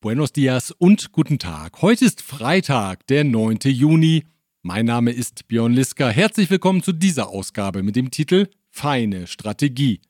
Buenos 0.00 0.32
dias 0.32 0.70
und 0.70 1.10
guten 1.10 1.40
Tag. 1.40 1.82
Heute 1.82 2.04
ist 2.04 2.22
Freitag, 2.22 3.04
der 3.08 3.24
9. 3.24 3.58
Juni. 3.64 4.22
Mein 4.62 4.86
Name 4.86 5.10
ist 5.10 5.48
Björn 5.48 5.72
Liska. 5.72 6.08
Herzlich 6.08 6.48
willkommen 6.50 6.84
zu 6.84 6.92
dieser 6.92 7.30
Ausgabe 7.30 7.82
mit 7.82 7.96
dem 7.96 8.12
Titel 8.12 8.46
Feine 8.70 9.26
Strategie. 9.26 10.00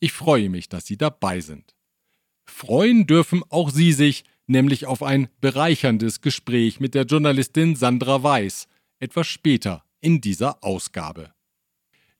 Ich 0.00 0.10
freue 0.10 0.48
mich, 0.48 0.68
dass 0.68 0.86
Sie 0.86 0.96
dabei 0.96 1.40
sind. 1.40 1.76
Freuen 2.44 3.06
dürfen 3.06 3.44
auch 3.48 3.70
Sie 3.70 3.92
sich, 3.92 4.24
nämlich 4.48 4.86
auf 4.86 5.04
ein 5.04 5.28
bereicherndes 5.40 6.22
Gespräch 6.22 6.80
mit 6.80 6.96
der 6.96 7.04
Journalistin 7.04 7.76
Sandra 7.76 8.24
Weiß, 8.24 8.66
etwas 8.98 9.28
später 9.28 9.84
in 10.00 10.20
dieser 10.20 10.64
Ausgabe. 10.64 11.30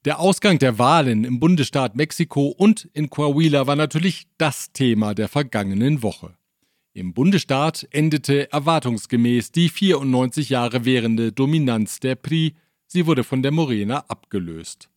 Der 0.05 0.21
Ausgang 0.21 0.61
der 0.61 0.79
Wahlen 0.79 1.25
im 1.25 1.41
Bundesstaat 1.41 1.97
Mexiko 1.97 2.47
und 2.47 2.89
in 2.93 3.11
Coahuila 3.11 3.67
war 3.67 3.75
natürlich 3.75 4.29
das 4.39 4.71
Thema 4.73 5.13
der 5.13 5.27
vergangenen 5.27 6.05
Woche. 6.05 6.37
Im 6.97 7.13
Bundesstaat 7.13 7.87
endete 7.91 8.51
erwartungsgemäß 8.51 9.53
die 9.53 9.69
94 9.69 10.49
Jahre 10.49 10.87
währende 10.87 11.31
Dominanz 11.31 12.01
der 12.01 12.15
PRI, 12.15 12.55
sie 12.87 13.05
wurde 13.05 13.23
von 13.23 13.43
der 13.43 13.53
Morena 13.53 13.99
abgelöst. 14.09 14.89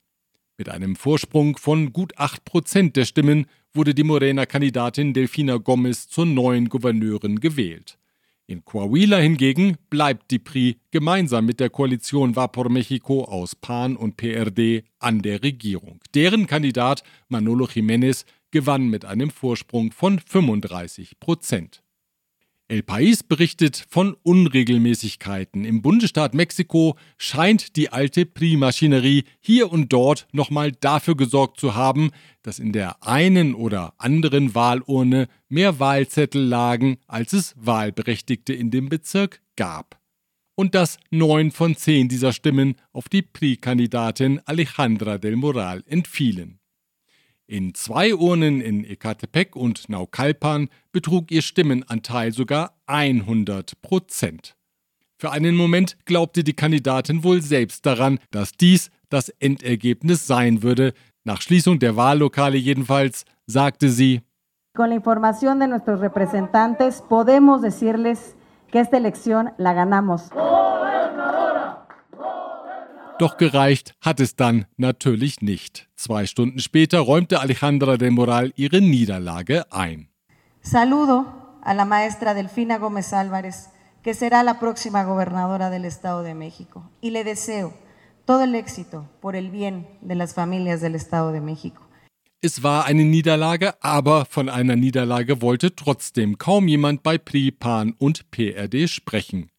Mit 0.57 0.70
einem 0.70 0.95
Vorsprung 0.95 1.57
von 1.57 1.91
gut 1.91 2.17
8 2.17 2.45
Prozent 2.45 2.95
der 2.95 3.04
Stimmen 3.04 3.48
wurde 3.73 3.93
die 3.93 4.05
Morena-Kandidatin 4.05 5.13
Delfina 5.13 5.57
Gomez 5.57 6.07
zur 6.07 6.26
neuen 6.26 6.70
Gouverneurin 6.70 7.41
gewählt. 7.41 7.98
In 8.48 8.63
Coahuila 8.63 9.18
hingegen 9.18 9.76
bleibt 9.90 10.31
die 10.31 10.40
PRI 10.40 10.77
gemeinsam 10.91 11.45
mit 11.45 11.59
der 11.59 11.70
Koalition 11.70 12.34
Va 12.34 12.48
por 12.48 12.70
Mexico 12.70 13.26
aus 13.26 13.57
PAN 13.57 13.98
und 13.98 14.16
PRD 14.16 14.85
an 14.99 15.21
der 15.21 15.43
Regierung. 15.43 15.99
Deren 16.16 16.48
Kandidat 16.48 17.04
Manolo 17.27 17.66
Jiménez 17.66 18.23
gewann 18.52 18.88
mit 18.88 19.04
einem 19.04 19.31
Vorsprung 19.31 19.91
von 19.91 20.20
35 20.20 21.20
Prozent. 21.20 21.84
El 22.71 22.84
País 22.84 23.23
berichtet 23.23 23.84
von 23.89 24.15
Unregelmäßigkeiten. 24.21 25.65
Im 25.65 25.81
Bundesstaat 25.81 26.35
Mexiko 26.35 26.98
scheint 27.17 27.75
die 27.75 27.89
alte 27.89 28.27
PRI-Maschinerie 28.27 29.23
hier 29.39 29.71
und 29.71 29.91
dort 29.91 30.27
nochmal 30.34 30.71
dafür 30.71 31.17
gesorgt 31.17 31.59
zu 31.59 31.73
haben, 31.73 32.12
dass 32.43 32.59
in 32.59 32.71
der 32.71 33.03
einen 33.03 33.55
oder 33.55 33.95
anderen 33.97 34.53
Wahlurne 34.53 35.29
mehr 35.47 35.79
Wahlzettel 35.79 36.43
lagen, 36.43 36.99
als 37.07 37.34
es 37.34 37.55
Wahlberechtigte 37.57 38.53
in 38.53 38.70
dem 38.70 38.87
Bezirk 38.87 39.41
gab. 39.55 39.99
Und 40.53 40.75
dass 40.75 40.99
neun 41.09 41.49
von 41.49 41.75
zehn 41.75 42.07
dieser 42.07 42.34
Stimmen 42.34 42.75
auf 42.91 43.09
die 43.09 43.23
PRI-Kandidatin 43.23 44.41
Alejandra 44.45 45.17
del 45.17 45.37
Moral 45.37 45.84
entfielen. 45.87 46.59
In 47.52 47.74
zwei 47.74 48.14
Urnen 48.14 48.62
in 48.62 48.86
Ecatepec 48.86 49.55
und 49.55 49.90
Naucalpan 49.90 50.70
betrug 50.92 51.32
ihr 51.32 51.42
Stimmenanteil 51.42 52.32
sogar 52.32 52.76
100 52.86 53.82
Prozent. 53.82 54.55
Für 55.18 55.32
einen 55.32 55.55
Moment 55.55 55.98
glaubte 56.05 56.44
die 56.44 56.54
Kandidatin 56.54 57.24
wohl 57.24 57.42
selbst 57.42 57.88
daran, 57.88 58.20
dass 58.30 58.52
dies 58.52 58.92
das 59.10 59.30
Endergebnis 59.40 60.27
sein 60.27 60.62
würde. 60.62 60.94
Nach 61.24 61.42
Schließung 61.42 61.80
der 61.80 61.96
Wahllokale 61.96 62.55
jedenfalls 62.60 63.26
sagte 63.48 63.90
sie, 63.90 64.22
Con 64.75 64.90
la 64.90 64.96
información 64.96 65.59
de 65.59 65.68
nuestros 65.68 66.02
representantes 66.02 67.02
podemos 67.02 67.64
decirles 67.64 68.36
que 68.72 68.80
esta 68.80 68.97
elección 68.97 69.53
la 69.58 69.74
ganamos. 69.74 70.30
Doch 73.19 73.35
gereicht 73.35 73.95
hat 74.00 74.22
es 74.22 74.38
dann 74.38 74.66
natürlich 74.78 75.41
nicht. 75.41 75.89
Zwei 75.97 76.25
Stunden 76.25 76.59
später 76.59 77.00
räumte 77.00 77.41
Alejandra 77.41 77.97
de 77.97 78.09
Moral 78.12 78.53
ihre 78.56 78.79
Niederlage 78.79 79.72
ein. 79.73 80.07
Saludo 80.62 81.25
a 81.62 81.73
la 81.73 81.84
maestra 81.84 82.34
Delfina 82.34 82.78
Gómez 82.78 83.12
Álvarez, 83.12 83.72
que 84.03 84.13
será 84.13 84.41
la 84.44 84.57
próxima 84.57 85.03
gobernadora 85.03 85.69
del 85.69 85.84
Estado 85.84 86.24
de 86.24 86.34
México, 86.34 86.90
y 87.02 87.09
le 87.12 87.25
deseo 87.25 87.74
todo 88.25 88.44
el 88.44 88.56
éxito 88.56 89.09
por 89.19 89.35
el 89.35 89.52
bien 89.52 89.85
de 90.00 90.16
las 90.16 90.34
familias 90.34 90.79
del 90.79 90.96
Estado 90.96 91.34
de 91.34 91.41
México. 91.41 91.81
Es 92.41 92.63
war 92.63 92.85
eine 92.85 93.03
Niederlage, 93.03 93.74
aber 93.81 94.24
von 94.24 94.47
einer 94.47 94.78
Niederlage 94.78 95.41
wollte 95.41 95.75
trotzdem 95.75 96.38
kaum 96.38 96.69
jemand 96.69 97.03
bei 97.03 97.18
PRI, 97.18 97.52
PAN 97.52 97.94
und 97.97 98.31
PRD 98.31 98.88
sprechen. 98.88 99.50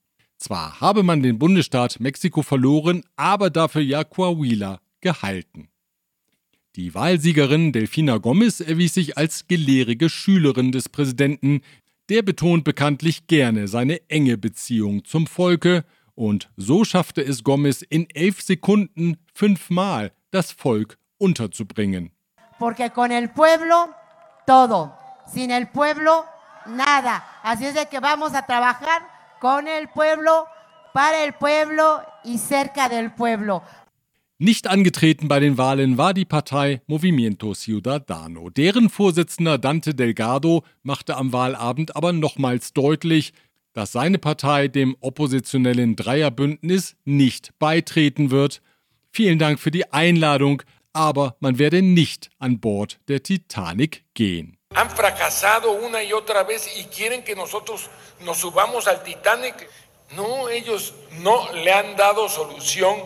Zwar 0.40 0.80
habe 0.80 1.02
man 1.02 1.22
den 1.22 1.38
Bundesstaat 1.38 2.00
Mexiko 2.00 2.42
verloren, 2.42 3.04
aber 3.14 3.50
dafür 3.50 3.82
ja 3.82 4.04
Coahuila 4.04 4.80
gehalten. 5.02 5.68
Die 6.76 6.94
Wahlsiegerin 6.94 7.72
Delfina 7.72 8.16
Gomez 8.16 8.60
erwies 8.60 8.94
sich 8.94 9.18
als 9.18 9.48
gelehrige 9.48 10.08
Schülerin 10.08 10.72
des 10.72 10.88
Präsidenten, 10.88 11.60
der 12.08 12.22
betont 12.22 12.64
bekanntlich 12.64 13.26
gerne 13.26 13.68
seine 13.68 14.00
enge 14.08 14.38
Beziehung 14.38 15.04
zum 15.04 15.26
Volke, 15.26 15.84
und 16.14 16.48
so 16.56 16.84
schaffte 16.84 17.22
es 17.22 17.44
Gomez 17.44 17.82
in 17.82 18.08
elf 18.14 18.40
Sekunden 18.40 19.18
fünfmal 19.34 20.10
das 20.30 20.52
Volk 20.52 20.96
unterzubringen. 21.18 22.12
Porque 22.58 22.88
con 22.90 23.10
el 23.10 23.28
pueblo 23.28 23.90
todo, 24.46 24.90
sin 25.26 25.50
el 25.50 25.68
pueblo 25.68 26.24
nada. 26.66 27.22
Así 27.42 27.66
es 27.66 27.74
de 27.74 27.86
que 27.90 28.00
vamos 28.00 28.34
a 28.34 28.42
trabajar 28.46 29.19
con 29.40 29.66
el 29.66 29.88
pueblo, 29.88 30.46
para 30.92 31.24
el 31.24 31.32
pueblo 31.32 32.02
y 32.24 32.38
cerca 32.38 32.88
del 32.88 33.12
pueblo. 33.12 33.62
Nicht 34.42 34.68
angetreten 34.68 35.28
bei 35.28 35.38
den 35.38 35.58
Wahlen 35.58 35.98
war 35.98 36.14
die 36.14 36.24
Partei 36.24 36.80
Movimiento 36.86 37.52
Ciudadano. 37.52 38.48
Deren 38.48 38.88
Vorsitzender 38.88 39.58
Dante 39.58 39.94
Delgado 39.94 40.64
machte 40.82 41.18
am 41.18 41.34
Wahlabend 41.34 41.94
aber 41.94 42.14
nochmals 42.14 42.72
deutlich, 42.72 43.34
dass 43.74 43.92
seine 43.92 44.18
Partei 44.18 44.68
dem 44.68 44.96
oppositionellen 45.00 45.94
Dreierbündnis 45.94 46.96
nicht 47.04 47.52
beitreten 47.58 48.30
wird. 48.30 48.62
Vielen 49.10 49.38
Dank 49.38 49.60
für 49.60 49.70
die 49.70 49.92
Einladung, 49.92 50.62
aber 50.94 51.36
man 51.40 51.58
werde 51.58 51.82
nicht 51.82 52.30
an 52.38 52.60
Bord 52.60 52.98
der 53.08 53.22
Titanic 53.22 54.04
gehen. 54.14 54.56
Han 54.76 54.88
fracasado 54.88 55.72
una 55.72 56.00
y 56.02 56.12
otra 56.12 56.44
vez 56.44 56.78
y 56.78 56.84
quieren 56.84 57.24
que 57.24 57.34
nosotros 57.34 57.90
nos 58.24 58.38
subamos 58.38 58.86
al 58.86 59.02
Titanic. 59.02 59.68
No, 60.14 60.48
ellos 60.48 60.94
no 61.22 61.52
le 61.52 61.72
han 61.72 61.96
dado 61.96 62.28
solución 62.28 62.96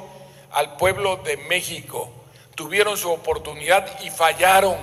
al 0.52 0.76
pueblo 0.76 1.20
de 1.25 1.38
México. 1.48 2.12
Tuvieron 2.54 2.98
su 2.98 3.10
oportunidad 3.10 3.86
y 4.04 4.10
fallaron. 4.10 4.76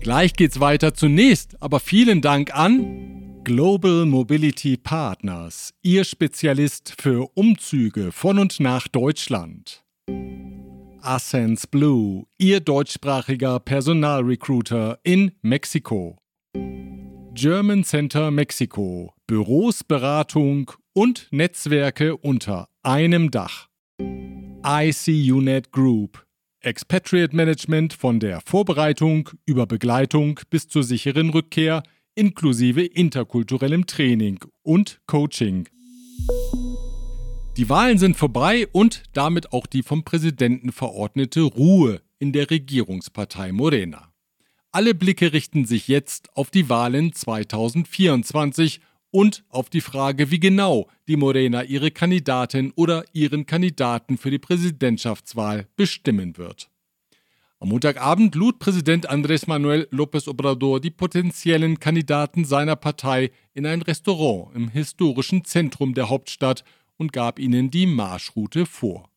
Gleich 0.00 0.32
geht's 0.34 0.58
weiter 0.58 0.94
zunächst, 0.94 1.54
aber 1.60 1.80
vielen 1.80 2.22
Dank 2.22 2.54
an 2.54 3.42
Global 3.44 4.06
Mobility 4.06 4.76
Partners, 4.78 5.74
Ihr 5.82 6.04
Spezialist 6.04 6.94
für 6.98 7.28
Umzüge 7.34 8.10
von 8.10 8.38
und 8.38 8.58
nach 8.58 8.88
Deutschland. 8.88 9.82
Ascens 11.06 11.68
Blue, 11.68 12.26
Ihr 12.36 12.58
deutschsprachiger 12.58 13.60
Personalrecruiter 13.60 14.98
in 15.04 15.30
Mexiko. 15.40 16.18
German 17.32 17.84
Center 17.84 18.32
Mexiko, 18.32 19.14
Büros, 19.28 19.84
Beratung 19.84 20.72
und 20.94 21.28
Netzwerke 21.30 22.16
unter 22.16 22.68
einem 22.82 23.30
Dach. 23.30 23.68
ICUNET 24.64 25.70
Group, 25.70 26.26
Expatriate 26.60 27.36
Management 27.36 27.92
von 27.92 28.18
der 28.18 28.40
Vorbereitung 28.44 29.30
über 29.46 29.66
Begleitung 29.66 30.40
bis 30.50 30.66
zur 30.66 30.82
sicheren 30.82 31.30
Rückkehr 31.30 31.84
inklusive 32.16 32.84
interkulturellem 32.84 33.86
Training 33.86 34.40
und 34.64 35.00
Coaching. 35.06 35.68
Die 37.56 37.70
Wahlen 37.70 37.96
sind 37.96 38.18
vorbei 38.18 38.66
und 38.70 39.04
damit 39.14 39.54
auch 39.54 39.66
die 39.66 39.82
vom 39.82 40.04
Präsidenten 40.04 40.72
verordnete 40.72 41.40
Ruhe 41.40 42.02
in 42.18 42.34
der 42.34 42.50
Regierungspartei 42.50 43.50
Morena. 43.50 44.12
Alle 44.72 44.94
Blicke 44.94 45.32
richten 45.32 45.64
sich 45.64 45.88
jetzt 45.88 46.36
auf 46.36 46.50
die 46.50 46.68
Wahlen 46.68 47.14
2024 47.14 48.80
und 49.10 49.42
auf 49.48 49.70
die 49.70 49.80
Frage, 49.80 50.30
wie 50.30 50.38
genau 50.38 50.88
die 51.08 51.16
Morena 51.16 51.62
ihre 51.62 51.90
Kandidatin 51.90 52.72
oder 52.76 53.06
ihren 53.14 53.46
Kandidaten 53.46 54.18
für 54.18 54.30
die 54.30 54.38
Präsidentschaftswahl 54.38 55.66
bestimmen 55.76 56.36
wird. 56.36 56.68
Am 57.58 57.70
Montagabend 57.70 58.34
lud 58.34 58.58
Präsident 58.58 59.08
Andrés 59.08 59.48
Manuel 59.48 59.88
López 59.90 60.28
Obrador 60.28 60.78
die 60.78 60.90
potenziellen 60.90 61.80
Kandidaten 61.80 62.44
seiner 62.44 62.76
Partei 62.76 63.30
in 63.54 63.64
ein 63.64 63.80
Restaurant 63.80 64.54
im 64.54 64.68
historischen 64.68 65.46
Zentrum 65.46 65.94
der 65.94 66.10
Hauptstadt 66.10 66.62
und 66.96 67.12
gab 67.12 67.38
ihnen 67.38 67.70
die 67.70 67.86
Marschroute 67.86 68.66
vor. 68.66 69.10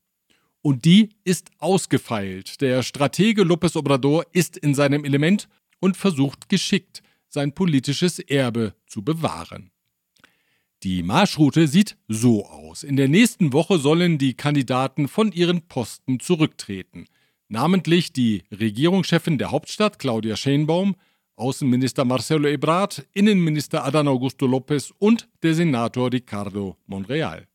Und 0.62 0.86
die 0.86 1.10
ist 1.24 1.52
ausgefeilt. 1.60 2.62
Der 2.62 2.84
Stratege 2.84 3.44
López 3.44 3.78
Obrador 3.78 4.26
ist 4.34 4.58
in 4.58 4.76
seinem 4.76 5.06
Element 5.06 5.48
und 5.80 5.96
versucht 5.96 6.50
geschickt, 6.50 7.02
sein 7.30 7.54
politisches 7.54 8.20
Erbe 8.20 8.74
zu 8.86 9.04
bewahren. 9.04 9.72
Die 10.84 11.04
Marschroute 11.04 11.68
sieht 11.68 11.98
so 12.08 12.46
aus. 12.46 12.84
In 12.84 12.96
der 12.96 13.10
nächsten 13.10 13.52
Woche 13.52 13.80
sollen 13.80 14.18
die 14.18 14.34
Kandidaten 14.34 15.08
von 15.08 15.32
ihren 15.32 15.68
Posten 15.68 16.20
zurücktreten. 16.20 17.06
Namentlich 17.50 18.14
die 18.14 18.44
Regierungschefin 18.52 19.38
der 19.38 19.52
Hauptstadt, 19.52 20.00
Claudia 20.00 20.38
Schenbaum, 20.38 20.96
Außenminister 21.36 22.06
Marcelo 22.06 22.48
Ebrard, 22.48 23.08
Innenminister 23.14 23.86
Adán 23.86 24.08
Augusto 24.08 24.46
López 24.46 24.92
und 25.00 25.28
der 25.42 25.54
Senator 25.54 26.12
Ricardo 26.12 26.78
Monreal. 26.86 27.48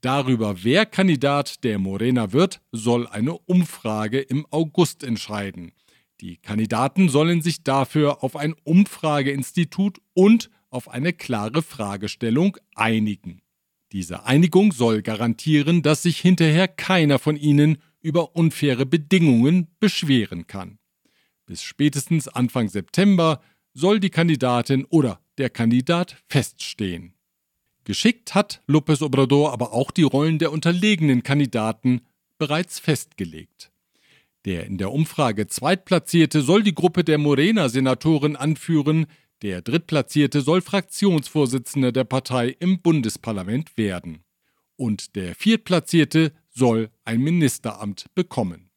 Darüber, 0.00 0.64
wer 0.64 0.86
Kandidat 0.86 1.62
der 1.62 1.78
Morena 1.78 2.32
wird, 2.32 2.62
soll 2.72 3.06
eine 3.06 3.34
Umfrage 3.34 4.18
im 4.20 4.46
August 4.50 5.04
entscheiden. 5.04 5.72
Die 6.20 6.36
Kandidaten 6.38 7.08
sollen 7.08 7.42
sich 7.42 7.62
dafür 7.62 8.24
auf 8.24 8.36
ein 8.36 8.54
Umfrageinstitut 8.64 10.00
und 10.14 10.50
auf 10.70 10.88
eine 10.88 11.12
klare 11.12 11.62
Fragestellung 11.62 12.56
einigen. 12.74 13.42
Diese 13.92 14.24
Einigung 14.24 14.72
soll 14.72 15.02
garantieren, 15.02 15.82
dass 15.82 16.02
sich 16.02 16.18
hinterher 16.18 16.68
keiner 16.68 17.18
von 17.18 17.36
ihnen 17.36 17.78
über 18.00 18.36
unfaire 18.36 18.86
Bedingungen 18.86 19.68
beschweren 19.80 20.46
kann. 20.46 20.78
Bis 21.44 21.62
spätestens 21.62 22.28
Anfang 22.28 22.68
September 22.68 23.40
soll 23.74 24.00
die 24.00 24.10
Kandidatin 24.10 24.84
oder 24.84 25.20
der 25.38 25.50
Kandidat 25.50 26.16
feststehen. 26.28 27.14
Geschickt 27.90 28.36
hat 28.36 28.62
López 28.68 29.02
Obrador 29.02 29.52
aber 29.52 29.72
auch 29.72 29.90
die 29.90 30.04
Rollen 30.04 30.38
der 30.38 30.52
unterlegenen 30.52 31.24
Kandidaten 31.24 32.02
bereits 32.38 32.78
festgelegt. 32.78 33.72
Der 34.44 34.64
in 34.64 34.78
der 34.78 34.92
Umfrage 34.92 35.48
Zweitplatzierte 35.48 36.42
soll 36.42 36.62
die 36.62 36.76
Gruppe 36.76 37.02
der 37.02 37.18
Morena-Senatoren 37.18 38.36
anführen, 38.36 39.06
der 39.42 39.60
Drittplatzierte 39.60 40.40
soll 40.40 40.60
Fraktionsvorsitzender 40.60 41.90
der 41.90 42.04
Partei 42.04 42.54
im 42.60 42.80
Bundesparlament 42.80 43.76
werden. 43.76 44.22
Und 44.76 45.16
der 45.16 45.34
Viertplatzierte 45.34 46.30
soll 46.48 46.90
ein 47.04 47.20
Ministeramt 47.20 48.04
bekommen. 48.14 48.70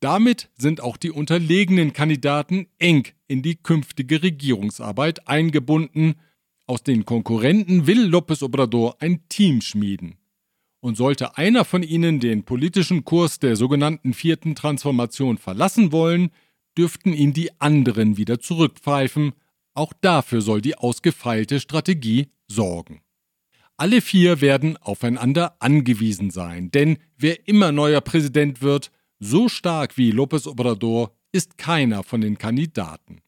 Damit 0.00 0.50
sind 0.58 0.80
auch 0.80 0.96
die 0.96 1.12
unterlegenen 1.12 1.92
Kandidaten 1.92 2.66
eng 2.80 3.06
in 3.28 3.42
die 3.42 3.54
künftige 3.54 4.24
Regierungsarbeit 4.24 5.28
eingebunden. 5.28 6.16
Aus 6.70 6.84
den 6.84 7.04
Konkurrenten 7.04 7.88
will 7.88 8.06
López 8.06 8.44
Obrador 8.44 8.94
ein 9.00 9.28
Team 9.28 9.60
schmieden. 9.60 10.18
Und 10.78 10.96
sollte 10.96 11.36
einer 11.36 11.64
von 11.64 11.82
ihnen 11.82 12.20
den 12.20 12.44
politischen 12.44 13.04
Kurs 13.04 13.40
der 13.40 13.56
sogenannten 13.56 14.14
vierten 14.14 14.54
Transformation 14.54 15.36
verlassen 15.36 15.90
wollen, 15.90 16.30
dürften 16.78 17.12
ihn 17.12 17.32
die 17.32 17.60
anderen 17.60 18.16
wieder 18.18 18.38
zurückpfeifen. 18.38 19.32
Auch 19.74 19.92
dafür 20.00 20.42
soll 20.42 20.60
die 20.60 20.76
ausgefeilte 20.76 21.58
Strategie 21.58 22.28
sorgen. 22.46 23.00
Alle 23.76 24.00
vier 24.00 24.40
werden 24.40 24.76
aufeinander 24.76 25.56
angewiesen 25.58 26.30
sein, 26.30 26.70
denn 26.70 26.98
wer 27.18 27.48
immer 27.48 27.72
neuer 27.72 28.00
Präsident 28.00 28.62
wird, 28.62 28.92
so 29.18 29.48
stark 29.48 29.96
wie 29.96 30.12
López 30.12 30.46
Obrador 30.46 31.16
ist 31.32 31.58
keiner 31.58 32.04
von 32.04 32.20
den 32.20 32.38
Kandidaten. 32.38 33.22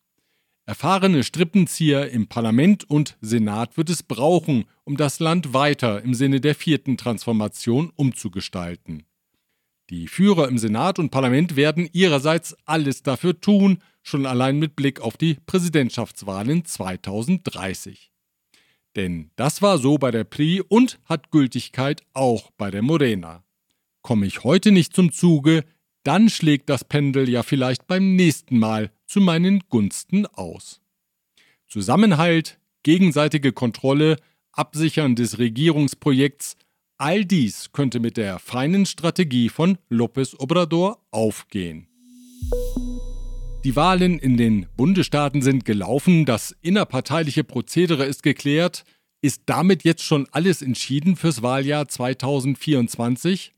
Erfahrene 0.65 1.25
Strippenzieher 1.25 2.11
im 2.11 2.29
Parlament 2.29 2.89
und 2.89 3.17
Senat 3.21 3.77
wird 3.77 3.91
es 3.91 4.05
brauchen, 4.05 4.67
um 4.85 4.97
das 4.97 5.19
Land 5.19 5.53
weiter 5.53 6.03
im 6.03 6.15
Sinne 6.15 6.41
der 6.41 6.55
vierten 6.55 6.97
Transformation 6.97 7.91
umzugestalten. 7.97 9.03
Die 9.91 10.07
Führer 10.07 10.47
im 10.47 10.59
Senat 10.59 11.01
und 11.01 11.11
Parlament 11.11 11.57
werden 11.57 11.89
ihrerseits 11.93 12.57
alles 12.65 13.03
dafür 13.03 13.41
tun, 13.41 13.79
schon 14.03 14.25
allein 14.25 14.61
mit 14.61 14.77
Blick 14.77 15.01
auf 15.01 15.17
die 15.17 15.35
Präsidentschaftswahlen 15.47 16.65
2030. 16.65 18.13
Denn 18.95 19.33
das 19.35 19.63
war 19.63 19.79
so 19.79 19.99
bei 19.99 20.13
der 20.13 20.25
PRI 20.25 20.63
und 20.63 21.01
hat 21.07 21.33
Gültigkeit 21.33 22.03
auch 22.13 22.53
bei 22.53 22.71
der 22.71 22.83
Morena. 22.83 23.45
Komme 24.01 24.27
ich 24.27 24.45
heute 24.45 24.71
nicht 24.71 24.95
zum 24.95 25.13
Zuge, 25.13 25.65
dann 26.05 26.29
schlägt 26.29 26.69
das 26.69 26.85
Pendel 26.85 27.29
ja 27.29 27.43
vielleicht 27.43 27.87
beim 27.87 28.15
nächsten 28.15 28.59
Mal 28.59 28.93
zu 29.13 29.21
meinen 29.21 29.63
Gunsten 29.69 30.25
aus. 30.25 30.81
Zusammenhalt, 31.69 32.59
gegenseitige 32.83 33.53
Kontrolle, 33.53 34.17
Absichern 34.53 35.17
des 35.17 35.39
Regierungsprojekts, 35.39 36.57
all 36.97 37.27
dies 37.27 37.73
könnte 37.73 38.01
mit 38.01 38.17
der 38.17 38.39
feinen 38.39 38.87
Strategie 38.87 39.51
von 39.51 39.77
López 39.91 40.35
Obrador 40.39 41.05
aufgehen. 41.11 41.89
Die 43.65 43.77
Wahlen 43.77 44.19
in 44.19 44.39
den 44.39 44.67
Bundesstaaten 44.79 45.43
sind 45.43 45.67
gelaufen, 45.67 46.25
das 46.25 46.57
innerparteiliche 46.63 47.45
Prozedere 47.45 48.07
ist 48.07 48.23
geklärt. 48.23 48.85
Ist 49.21 49.43
damit 49.45 49.85
jetzt 49.85 50.05
schon 50.05 50.27
alles 50.33 50.63
entschieden 50.63 51.17
fürs 51.17 51.43
Wahljahr 51.43 51.87
2024? 51.87 53.53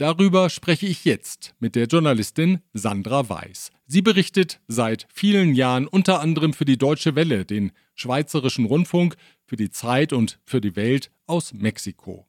Darüber 0.00 0.48
spreche 0.48 0.86
ich 0.86 1.04
jetzt 1.04 1.54
mit 1.60 1.74
der 1.74 1.84
Journalistin 1.84 2.60
Sandra 2.72 3.28
Weiß. 3.28 3.70
Sie 3.86 4.00
berichtet 4.00 4.58
seit 4.66 5.06
vielen 5.12 5.54
Jahren 5.54 5.86
unter 5.86 6.22
anderem 6.22 6.54
für 6.54 6.64
die 6.64 6.78
Deutsche 6.78 7.16
Welle, 7.16 7.44
den 7.44 7.72
Schweizerischen 7.96 8.64
Rundfunk, 8.64 9.16
für 9.44 9.56
die 9.56 9.68
Zeit 9.68 10.14
und 10.14 10.40
für 10.46 10.62
die 10.62 10.74
Welt 10.74 11.10
aus 11.26 11.52
Mexiko. 11.52 12.26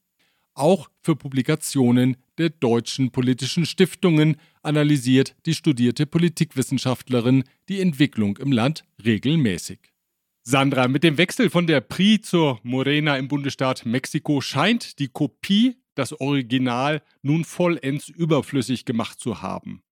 Auch 0.54 0.90
für 1.02 1.16
Publikationen 1.16 2.18
der 2.38 2.50
deutschen 2.50 3.12
politischen 3.12 3.66
Stiftungen 3.66 4.36
analysiert 4.64 5.38
die 5.46 5.56
studierte 5.56 6.06
Politikwissenschaftlerin 6.06 7.46
die 7.70 7.80
Entwicklung 7.80 8.36
im 8.36 8.52
Land 8.52 8.84
regelmäßig. 9.06 9.80
Sandra, 10.44 10.90
mit 10.90 11.06
dem 11.06 11.18
Wechsel 11.18 11.50
von 11.50 11.68
der 11.68 11.80
PRI 11.80 12.20
zur 12.20 12.60
Morena 12.64 13.16
im 13.16 13.30
Bundesstaat 13.30 13.86
Mexiko 13.86 14.42
scheint 14.42 15.00
die 15.00 15.08
Kopie 15.08 15.78
das 15.96 16.20
Original 16.20 17.02
nun 17.22 17.44
vollends 17.46 18.08
überflüssig 18.08 18.86
gemacht 18.86 19.20
zu 19.20 19.42
haben. 19.42 19.84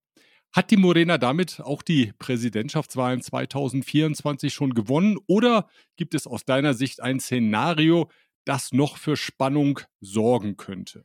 Hat 0.52 0.72
die 0.72 0.76
Morena 0.76 1.16
damit 1.16 1.60
auch 1.60 1.82
die 1.82 2.12
Präsidentschaftswahlen 2.18 3.22
2024 3.22 4.52
schon 4.52 4.74
gewonnen 4.74 5.16
oder 5.26 5.68
gibt 5.96 6.14
es 6.14 6.26
aus 6.26 6.44
deiner 6.44 6.74
Sicht 6.74 7.00
ein 7.00 7.20
Szenario, 7.20 8.10
das 8.44 8.72
noch 8.72 8.96
für 8.96 9.16
Spannung 9.16 9.80
sorgen 10.00 10.56
könnte? 10.56 11.04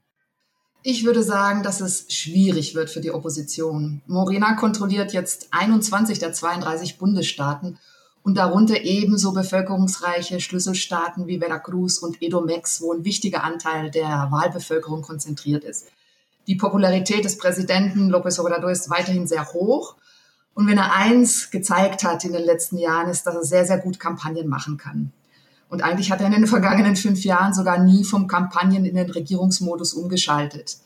Ich 0.82 1.04
würde 1.04 1.24
sagen, 1.24 1.64
dass 1.64 1.82
es 1.82 2.14
schwierig 2.14 2.76
wird 2.76 2.90
für 2.90 3.02
die 3.02 3.12
Opposition. 3.12 4.02
Morena 4.06 4.54
kontrolliert 4.54 5.14
jetzt 5.14 5.48
21 5.52 6.20
der 6.20 6.34
32 6.34 6.98
Bundesstaaten 6.98 7.80
und 8.26 8.38
darunter 8.38 8.82
ebenso 8.82 9.34
bevölkerungsreiche 9.34 10.40
Schlüsselstaaten 10.42 11.28
wie 11.28 11.38
Veracruz 11.38 12.00
und 12.00 12.24
Edomex, 12.24 12.82
wo 12.82 12.92
ein 12.92 13.06
wichtiger 13.06 13.44
Anteil 13.44 13.92
der 13.92 14.30
Wahlbevölkerung 14.32 15.04
konzentriert 15.04 15.64
ist. 15.64 15.86
Die 16.48 16.56
Popularität 16.56 17.24
des 17.24 17.38
Präsidenten 17.38 18.12
López 18.12 18.40
Obrador 18.40 18.72
ist 18.72 18.90
weiterhin 18.90 19.28
sehr 19.28 19.54
hoch. 19.54 19.96
Und 20.56 20.68
wenn 20.68 20.80
er 20.80 20.94
eins 20.94 21.52
gezeigt 21.52 22.04
hat 22.04 22.26
in 22.26 22.34
den 22.34 22.44
letzten 22.44 22.80
Jahren, 22.80 23.12
ist, 23.12 23.28
dass 23.28 23.36
er 23.36 23.44
sehr, 23.44 23.66
sehr 23.66 23.78
gut 23.78 24.00
Kampagnen 24.00 24.48
machen 24.48 24.78
kann. 24.78 25.12
Und 25.70 25.84
eigentlich 25.84 26.12
hat 26.12 26.20
er 26.20 26.26
in 26.26 26.34
den 26.34 26.48
vergangenen 26.48 26.96
fünf 26.96 27.24
Jahren 27.26 27.54
sogar 27.54 27.78
nie 27.78 28.04
vom 28.04 28.28
Kampagnen 28.28 28.86
in 28.86 28.96
den 28.96 29.12
Regierungsmodus 29.12 29.94
umgeschaltet. 29.94 30.78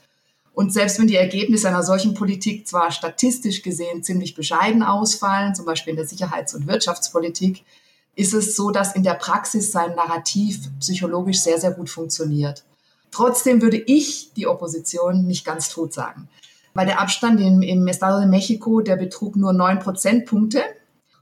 Und 0.53 0.74
selbst 0.74 1.00
wenn 1.00 1.08
die 1.08 1.15
Ergebnisse 1.15 1.70
einer 1.70 1.84
solchen 1.84 2.13
Politik 2.13 2.68
zwar 2.68 2.91
statistisch 2.91 3.62
gesehen 3.62 4.03
ziemlich 4.03 4.36
bescheiden 4.36 4.84
ausfallen, 4.84 5.56
zum 5.56 5.65
Beispiel 5.65 5.91
in 5.91 5.98
der 5.98 6.08
Sicherheits- 6.08 6.53
und 6.53 6.68
Wirtschaftspolitik, 6.68 7.63
ist 8.15 8.34
es 8.34 8.56
so, 8.56 8.70
dass 8.70 8.96
in 8.96 9.03
der 9.03 9.13
Praxis 9.13 9.72
sein 9.72 9.96
Narrativ 9.96 10.60
psychologisch 10.79 11.39
sehr, 11.39 11.60
sehr 11.60 11.72
gut 11.72 11.89
funktioniert. 11.89 12.65
Trotzdem 13.12 13.62
würde 13.62 13.77
ich 13.77 14.34
die 14.34 14.48
Opposition 14.48 15.25
nicht 15.25 15.46
ganz 15.46 15.70
tot 15.70 15.94
sagen. 15.94 16.27
Weil 16.74 16.86
der 16.86 17.00
Abstand 17.00 17.39
im, 17.39 17.62
im 17.62 17.88
Estado 17.88 18.20
de 18.20 18.27
Mexico, 18.27 18.82
der 18.82 18.98
betrug 18.98 19.36
nur 19.36 19.53
neun 19.53 19.79
Prozentpunkte. 19.79 20.63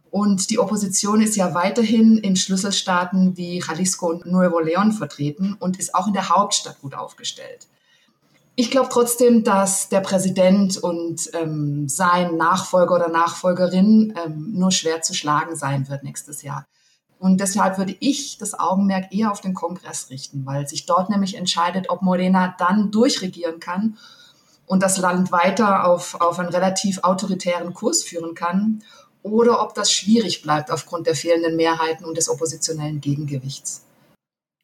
Und 0.09 0.49
die 0.49 0.59
Opposition 0.59 1.21
ist 1.21 1.35
ja 1.35 1.53
weiterhin 1.53 2.17
in 2.17 2.35
Schlüsselstaaten 2.35 3.37
wie 3.37 3.59
Jalisco 3.59 4.09
und 4.09 4.25
Nuevo 4.25 4.59
León 4.59 4.91
vertreten 4.91 5.55
und 5.59 5.79
ist 5.79 5.93
auch 5.93 6.07
in 6.07 6.13
der 6.13 6.29
Hauptstadt 6.29 6.81
gut 6.81 6.95
aufgestellt. 6.95 7.67
Ich 8.59 8.71
glaube 8.71 8.89
trotzdem, 8.91 9.43
dass 9.43 9.87
der 9.87 9.99
Präsident 9.99 10.77
und 10.77 11.29
ähm, 11.33 11.87
sein 11.87 12.37
Nachfolger 12.37 12.95
oder 12.95 13.07
Nachfolgerin 13.07 14.15
ähm, 14.25 14.53
nur 14.53 14.71
schwer 14.71 15.03
zu 15.03 15.13
schlagen 15.13 15.55
sein 15.55 15.87
wird 15.89 16.03
nächstes 16.03 16.41
Jahr. 16.41 16.65
Und 17.19 17.39
deshalb 17.39 17.77
würde 17.77 17.95
ich 17.99 18.39
das 18.39 18.59
Augenmerk 18.59 19.13
eher 19.13 19.31
auf 19.31 19.41
den 19.41 19.53
Kongress 19.53 20.09
richten, 20.09 20.43
weil 20.47 20.67
sich 20.67 20.87
dort 20.87 21.11
nämlich 21.11 21.35
entscheidet, 21.35 21.91
ob 21.91 22.01
Morena 22.01 22.55
dann 22.57 22.89
durchregieren 22.89 23.59
kann 23.59 23.99
und 24.65 24.81
das 24.81 24.97
Land 24.97 25.31
weiter 25.31 25.85
auf, 25.85 26.19
auf 26.19 26.39
einen 26.39 26.49
relativ 26.49 27.03
autoritären 27.03 27.75
Kurs 27.75 28.03
führen 28.03 28.33
kann 28.33 28.81
oder 29.21 29.61
ob 29.61 29.75
das 29.75 29.91
schwierig 29.91 30.41
bleibt 30.41 30.71
aufgrund 30.71 31.05
der 31.05 31.15
fehlenden 31.15 31.57
Mehrheiten 31.57 32.05
und 32.05 32.17
des 32.17 32.27
oppositionellen 32.27 33.01
Gegengewichts. 33.01 33.83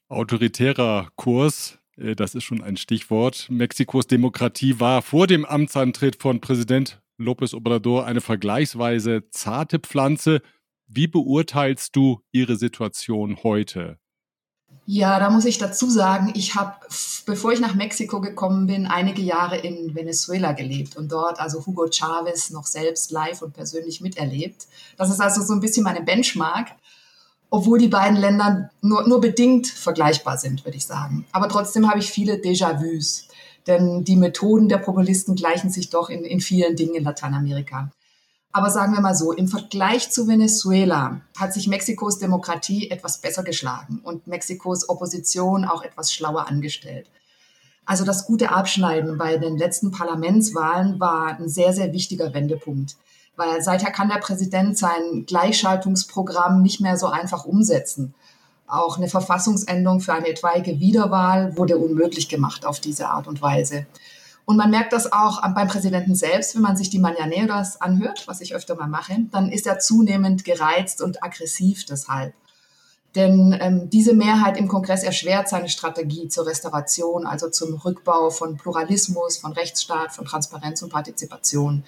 Autoritärer 0.10 1.10
Kurs, 1.16 1.78
das 1.98 2.36
ist 2.36 2.44
schon 2.44 2.62
ein 2.62 2.78
Stichwort. 2.78 3.48
Mexikos 3.50 4.08
Demokratie 4.08 4.80
war 4.80 5.02
vor 5.02 5.28
dem 5.28 5.46
Amtsantritt 5.46 6.22
von 6.22 6.42
Präsident 6.42 7.02
López 7.20 7.54
Obrador 7.54 8.06
eine 8.06 8.22
vergleichsweise 8.22 9.30
zarte 9.30 9.80
Pflanze. 9.80 10.42
Wie 10.88 11.08
beurteilst 11.08 11.96
du 11.96 12.22
ihre 12.32 12.56
Situation 12.56 13.38
heute? 13.44 13.98
Ja, 14.86 15.18
da 15.20 15.30
muss 15.30 15.46
ich 15.46 15.58
dazu 15.60 15.90
sagen, 15.90 16.34
ich 16.36 16.56
habe, 16.56 16.74
bevor 17.26 17.54
ich 17.54 17.62
nach 17.62 17.74
Mexiko 17.74 18.20
gekommen 18.20 18.68
bin, 18.68 18.86
einige 18.86 19.22
Jahre 19.22 19.58
in 19.58 19.96
Venezuela 19.96 20.52
gelebt 20.52 20.98
und 20.98 21.12
dort 21.12 21.40
also 21.40 21.66
Hugo 21.66 21.88
Chavez 21.90 22.50
noch 22.50 22.66
selbst 22.66 23.12
live 23.12 23.42
und 23.42 23.54
persönlich 23.54 24.02
miterlebt. 24.02 24.68
Das 24.98 25.10
ist 25.10 25.22
also 25.22 25.42
so 25.42 25.54
ein 25.54 25.62
bisschen 25.62 25.84
meine 25.84 26.02
Benchmark, 26.02 26.72
obwohl 27.54 27.78
die 27.78 27.88
beiden 27.88 28.18
Länder 28.18 28.72
nur, 28.82 29.08
nur 29.08 29.22
bedingt 29.22 29.68
vergleichbar 29.68 30.40
sind, 30.40 30.66
würde 30.66 30.76
ich 30.76 30.88
sagen. 30.88 31.28
Aber 31.32 31.48
trotzdem 31.48 31.88
habe 31.88 32.00
ich 32.00 32.10
viele 32.10 32.38
Déjà-vus, 32.38 33.28
denn 33.68 34.04
die 34.04 34.16
Methoden 34.16 34.70
der 34.70 34.80
Populisten 34.80 35.36
gleichen 35.36 35.70
sich 35.70 35.92
doch 35.92 36.10
in, 36.10 36.24
in 36.24 36.40
vielen 36.40 36.76
Dingen 36.76 36.96
in 36.96 37.04
Lateinamerika. 37.04 37.92
Aber 38.54 38.72
sagen 38.72 38.94
wir 38.94 39.02
mal 39.02 39.14
so, 39.14 39.32
im 39.32 39.48
Vergleich 39.48 40.10
zu 40.10 40.28
Venezuela 40.28 41.22
hat 41.38 41.54
sich 41.54 41.68
Mexikos 41.68 42.18
Demokratie 42.18 42.90
etwas 42.90 43.22
besser 43.22 43.44
geschlagen 43.44 44.02
und 44.04 44.26
Mexikos 44.26 44.90
Opposition 44.90 45.64
auch 45.64 45.84
etwas 45.84 46.12
schlauer 46.12 46.48
angestellt. 46.48 47.06
Also 47.86 48.04
das 48.04 48.26
gute 48.26 48.50
Abschneiden 48.50 49.20
bei 49.20 49.38
den 49.38 49.60
letzten 49.60 49.92
Parlamentswahlen 49.92 51.00
war 51.00 51.38
ein 51.38 51.50
sehr, 51.50 51.72
sehr 51.72 51.94
wichtiger 51.94 52.34
Wendepunkt, 52.34 52.96
weil 53.36 53.62
seither 53.62 53.92
kann 53.92 54.10
der 54.10 54.18
Präsident 54.20 54.78
sein 54.78 55.26
Gleichschaltungsprogramm 55.26 56.62
nicht 56.62 56.82
mehr 56.82 56.98
so 56.98 57.08
einfach 57.08 57.46
umsetzen. 57.46 58.14
Auch 58.68 58.98
eine 58.98 59.08
Verfassungsänderung 59.08 60.00
für 60.00 60.14
eine 60.14 60.28
etwaige 60.28 60.80
Wiederwahl 60.80 61.58
wurde 61.58 61.78
unmöglich 61.78 62.30
gemacht 62.30 62.66
auf 62.66 62.80
diese 62.80 63.10
Art 63.10 63.28
und 63.28 63.42
Weise. 63.42 63.86
Und 64.46 64.58
man 64.58 64.72
merkt 64.72 64.94
das 64.94 65.12
auch 65.12 65.42
beim 65.54 65.68
Präsidenten 65.68 66.16
selbst, 66.16 66.56
wenn 66.56 66.64
man 66.64 66.76
sich 66.76 66.90
die 66.90 67.00
Mañaneras 67.00 67.78
anhört, 67.80 68.28
was 68.28 68.42
ich 68.42 68.56
öfter 68.56 68.76
mal 68.76 68.88
mache, 68.88 69.16
dann 69.32 69.50
ist 69.52 69.68
er 69.68 69.80
zunehmend 69.80 70.44
gereizt 70.44 71.02
und 71.02 71.24
aggressiv 71.24 71.86
deshalb. 71.86 72.34
Denn 73.16 73.56
ähm, 73.62 73.90
diese 73.90 74.14
Mehrheit 74.14 74.58
im 74.58 74.68
Kongress 74.68 75.04
erschwert 75.04 75.48
seine 75.48 75.70
Strategie 75.70 76.28
zur 76.30 76.48
Restauration, 76.48 77.28
also 77.28 77.50
zum 77.50 77.76
Rückbau 77.76 78.32
von 78.32 78.58
Pluralismus, 78.58 79.38
von 79.38 79.54
Rechtsstaat, 79.54 80.14
von 80.14 80.26
Transparenz 80.26 80.82
und 80.82 80.92
Partizipation. 80.92 81.84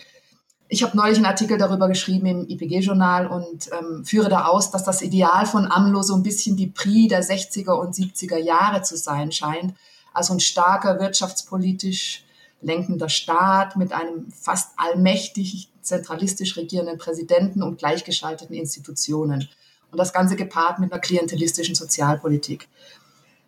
Ich 0.68 0.82
habe 0.82 0.98
neulich 0.98 1.18
einen 1.18 1.28
Artikel 1.28 1.60
darüber 1.60 1.88
geschrieben 1.88 2.26
im 2.26 2.50
IPG-Journal 2.50 3.28
und 3.28 3.70
ähm, 3.72 4.04
führe 4.04 4.30
da 4.30 4.46
aus, 4.46 4.72
dass 4.72 4.84
das 4.84 5.04
Ideal 5.04 5.46
von 5.46 5.72
AMLO 5.72 6.02
so 6.02 6.16
ein 6.16 6.24
bisschen 6.24 6.58
die 6.58 6.68
Pri 6.68 7.08
der 7.08 7.24
60er 7.24 7.74
und 7.74 7.94
70er 7.94 8.38
Jahre 8.38 8.82
zu 8.82 8.98
sein 8.98 9.32
scheint. 9.32 9.76
Also 10.12 10.34
ein 10.34 10.40
starker 10.40 11.00
wirtschaftspolitisch 11.00 12.24
lenkender 12.62 13.10
Staat 13.10 13.76
mit 13.76 13.92
einem 13.94 14.32
fast 14.32 14.72
allmächtig 14.78 15.70
zentralistisch 15.82 16.58
regierenden 16.58 16.98
Präsidenten 16.98 17.62
und 17.62 17.78
gleichgeschalteten 17.78 18.56
Institutionen. 18.56 19.48
Und 19.92 20.00
das 20.00 20.14
Ganze 20.14 20.36
gepaart 20.36 20.80
mit 20.80 20.92
einer 20.92 21.00
klientelistischen 21.02 21.76
Sozialpolitik. 21.76 22.68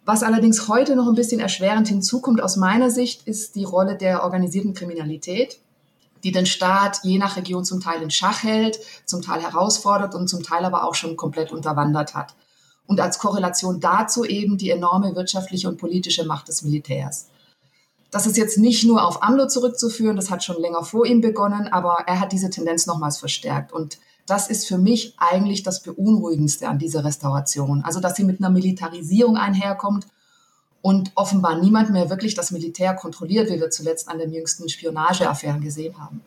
Was 0.05 0.23
allerdings 0.23 0.67
heute 0.67 0.95
noch 0.95 1.07
ein 1.07 1.15
bisschen 1.15 1.39
erschwerend 1.39 1.87
hinzukommt 1.87 2.41
aus 2.41 2.57
meiner 2.57 2.91
Sicht, 2.91 3.27
ist 3.27 3.55
die 3.55 3.63
Rolle 3.63 3.97
der 3.97 4.23
organisierten 4.23 4.73
Kriminalität, 4.73 5.59
die 6.27 6.33
den 6.33 6.45
Staat 6.45 6.99
je 7.03 7.17
nach 7.17 7.37
Region 7.37 7.63
zum 7.63 7.79
Teil 7.79 8.01
in 8.01 8.11
Schach 8.11 8.43
hält, 8.43 8.79
zum 9.05 9.21
Teil 9.21 9.41
herausfordert 9.41 10.13
und 10.13 10.27
zum 10.27 10.43
Teil 10.43 10.65
aber 10.65 10.83
auch 10.83 10.93
schon 10.93 11.15
komplett 11.15 11.53
unterwandert 11.53 12.15
hat. 12.15 12.35
Und 12.85 12.99
als 12.99 13.17
Korrelation 13.17 13.79
dazu 13.79 14.25
eben 14.25 14.57
die 14.57 14.69
enorme 14.69 15.15
wirtschaftliche 15.15 15.69
und 15.69 15.77
politische 15.77 16.25
Macht 16.25 16.49
des 16.49 16.63
Militärs. 16.63 17.27
Das 18.11 18.25
ist 18.25 18.35
jetzt 18.35 18.57
nicht 18.57 18.83
nur 18.83 19.07
auf 19.07 19.23
AMLO 19.23 19.47
zurückzuführen, 19.47 20.17
das 20.17 20.29
hat 20.29 20.43
schon 20.43 20.59
länger 20.59 20.83
vor 20.83 21.05
ihm 21.05 21.21
begonnen, 21.21 21.69
aber 21.69 21.99
er 22.07 22.19
hat 22.19 22.33
diese 22.33 22.49
Tendenz 22.49 22.87
nochmals 22.87 23.17
verstärkt. 23.17 23.71
Und 23.71 23.97
das 24.25 24.49
ist 24.49 24.67
für 24.67 24.77
mich 24.77 25.13
eigentlich 25.17 25.63
das 25.63 25.81
Beunruhigendste 25.81 26.67
an 26.67 26.77
dieser 26.77 27.05
Restauration. 27.05 27.85
Also, 27.85 28.01
dass 28.01 28.17
sie 28.17 28.25
mit 28.25 28.41
einer 28.41 28.49
Militarisierung 28.49 29.37
einherkommt 29.37 30.07
und 30.87 31.11
offenbar 31.15 31.59
niemand 31.61 31.89
mehr 31.89 32.09
wirklich 32.09 32.33
das 32.33 32.51
Militär 32.51 32.93
kontrolliert, 32.93 33.49
wie 33.49 33.59
wir 33.59 33.69
zuletzt 33.69 34.07
an 34.07 34.19
den 34.19 34.31
jüngsten 34.31 34.69
Spionageaffären 34.69 35.59
gesehen 35.59 35.97
haben. 35.97 36.21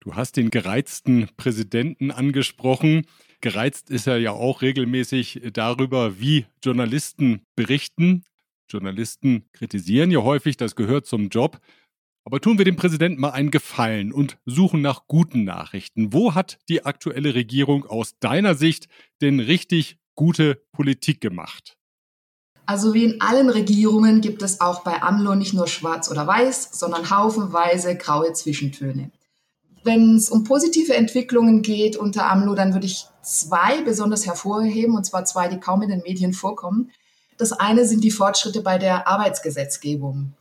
Du 0.00 0.14
hast 0.14 0.38
den 0.38 0.48
gereizten 0.48 1.28
Präsidenten 1.36 2.10
angesprochen. 2.10 3.04
Gereizt 3.42 3.90
ist 3.90 4.06
er 4.06 4.16
ja 4.16 4.32
auch 4.32 4.62
regelmäßig 4.62 5.50
darüber, 5.52 6.18
wie 6.18 6.46
Journalisten 6.64 7.42
berichten. 7.56 8.24
Journalisten 8.70 9.44
kritisieren 9.52 10.10
ja 10.10 10.22
häufig, 10.22 10.56
das 10.56 10.74
gehört 10.74 11.04
zum 11.04 11.28
Job. 11.28 11.60
Aber 12.24 12.40
tun 12.40 12.56
wir 12.56 12.64
dem 12.64 12.76
Präsidenten 12.76 13.20
mal 13.20 13.32
einen 13.32 13.50
Gefallen 13.50 14.14
und 14.14 14.38
suchen 14.46 14.80
nach 14.80 15.06
guten 15.08 15.44
Nachrichten. 15.44 16.14
Wo 16.14 16.34
hat 16.34 16.58
die 16.70 16.86
aktuelle 16.86 17.34
Regierung 17.34 17.84
aus 17.84 18.18
deiner 18.18 18.54
Sicht 18.54 18.88
denn 19.20 19.40
richtig 19.40 19.98
gute 20.14 20.62
Politik 20.72 21.20
gemacht? 21.20 21.77
Also 22.68 22.92
wie 22.92 23.04
in 23.04 23.20
allen 23.22 23.48
Regierungen 23.48 24.20
gibt 24.20 24.42
es 24.42 24.60
auch 24.60 24.80
bei 24.80 25.02
AMLO 25.02 25.34
nicht 25.34 25.54
nur 25.54 25.66
schwarz 25.68 26.10
oder 26.10 26.26
weiß, 26.26 26.68
sondern 26.72 27.08
haufenweise 27.08 27.96
graue 27.96 28.34
Zwischentöne. 28.34 29.10
Wenn 29.84 30.16
es 30.16 30.28
um 30.28 30.44
positive 30.44 30.92
Entwicklungen 30.94 31.62
geht 31.62 31.96
unter 31.96 32.30
AMLO, 32.30 32.54
dann 32.54 32.74
würde 32.74 32.84
ich 32.84 33.06
zwei 33.22 33.80
besonders 33.80 34.26
hervorheben, 34.26 34.94
und 34.96 35.04
zwar 35.04 35.24
zwei, 35.24 35.48
die 35.48 35.58
kaum 35.58 35.80
in 35.80 35.88
den 35.88 36.02
Medien 36.02 36.34
vorkommen. 36.34 36.90
Das 37.38 37.52
eine 37.52 37.86
sind 37.86 38.04
die 38.04 38.10
Fortschritte 38.10 38.60
bei 38.60 38.76
der 38.76 39.08
Arbeitsgesetzgebung. 39.08 40.34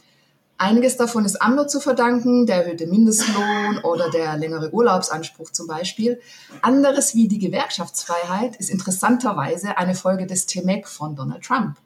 Einiges 0.58 0.98
davon 0.98 1.24
ist 1.24 1.42
AMLO 1.42 1.66
zu 1.66 1.80
verdanken, 1.80 2.46
der 2.46 2.66
erhöhte 2.66 2.88
Mindestlohn 2.88 3.80
oder 3.86 4.10
der 4.10 4.36
längere 4.36 4.74
Urlaubsanspruch 4.74 5.52
zum 5.52 5.68
Beispiel. 5.68 6.20
Anderes 6.62 7.16
wie 7.16 7.30
die 7.30 7.40
Gewerkschaftsfreiheit 7.40 8.58
ist 8.58 8.70
interessanterweise 8.70 9.78
eine 9.78 9.96
Folge 9.96 10.28
des 10.28 10.46
TMEC 10.46 10.90
von 10.90 11.16
Donald 11.16 11.46
Trump. 11.46 11.78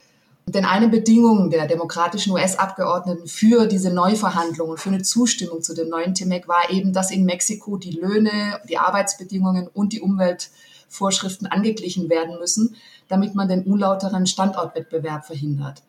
Denn 0.48 0.66
eine 0.66 0.90
Bedingung 0.90 1.50
der 1.50 1.68
demokratischen 1.68 2.34
US-Abgeordneten 2.34 3.28
für 3.28 3.68
diese 3.68 3.94
Neuverhandlungen, 3.94 4.78
für 4.78 4.90
eine 4.90 5.02
Zustimmung 5.02 5.62
zu 5.62 5.74
dem 5.74 5.90
neuen 5.90 6.14
TMEC 6.14 6.48
war 6.48 6.70
eben, 6.70 6.94
dass 6.94 7.12
in 7.12 7.26
Mexiko 7.26 7.78
die 7.78 7.92
Löhne, 7.92 8.60
die 8.68 8.78
Arbeitsbedingungen 8.78 9.68
und 9.68 9.94
die 9.94 10.02
Umweltvorschriften 10.02 11.48
angeglichen 11.48 12.10
werden 12.10 12.40
müssen, 12.40 12.76
damit 13.08 13.36
man 13.36 13.48
den 13.48 13.64
unlauteren 13.64 14.26
Standortwettbewerb 14.26 15.26
verhindert. 15.26 15.84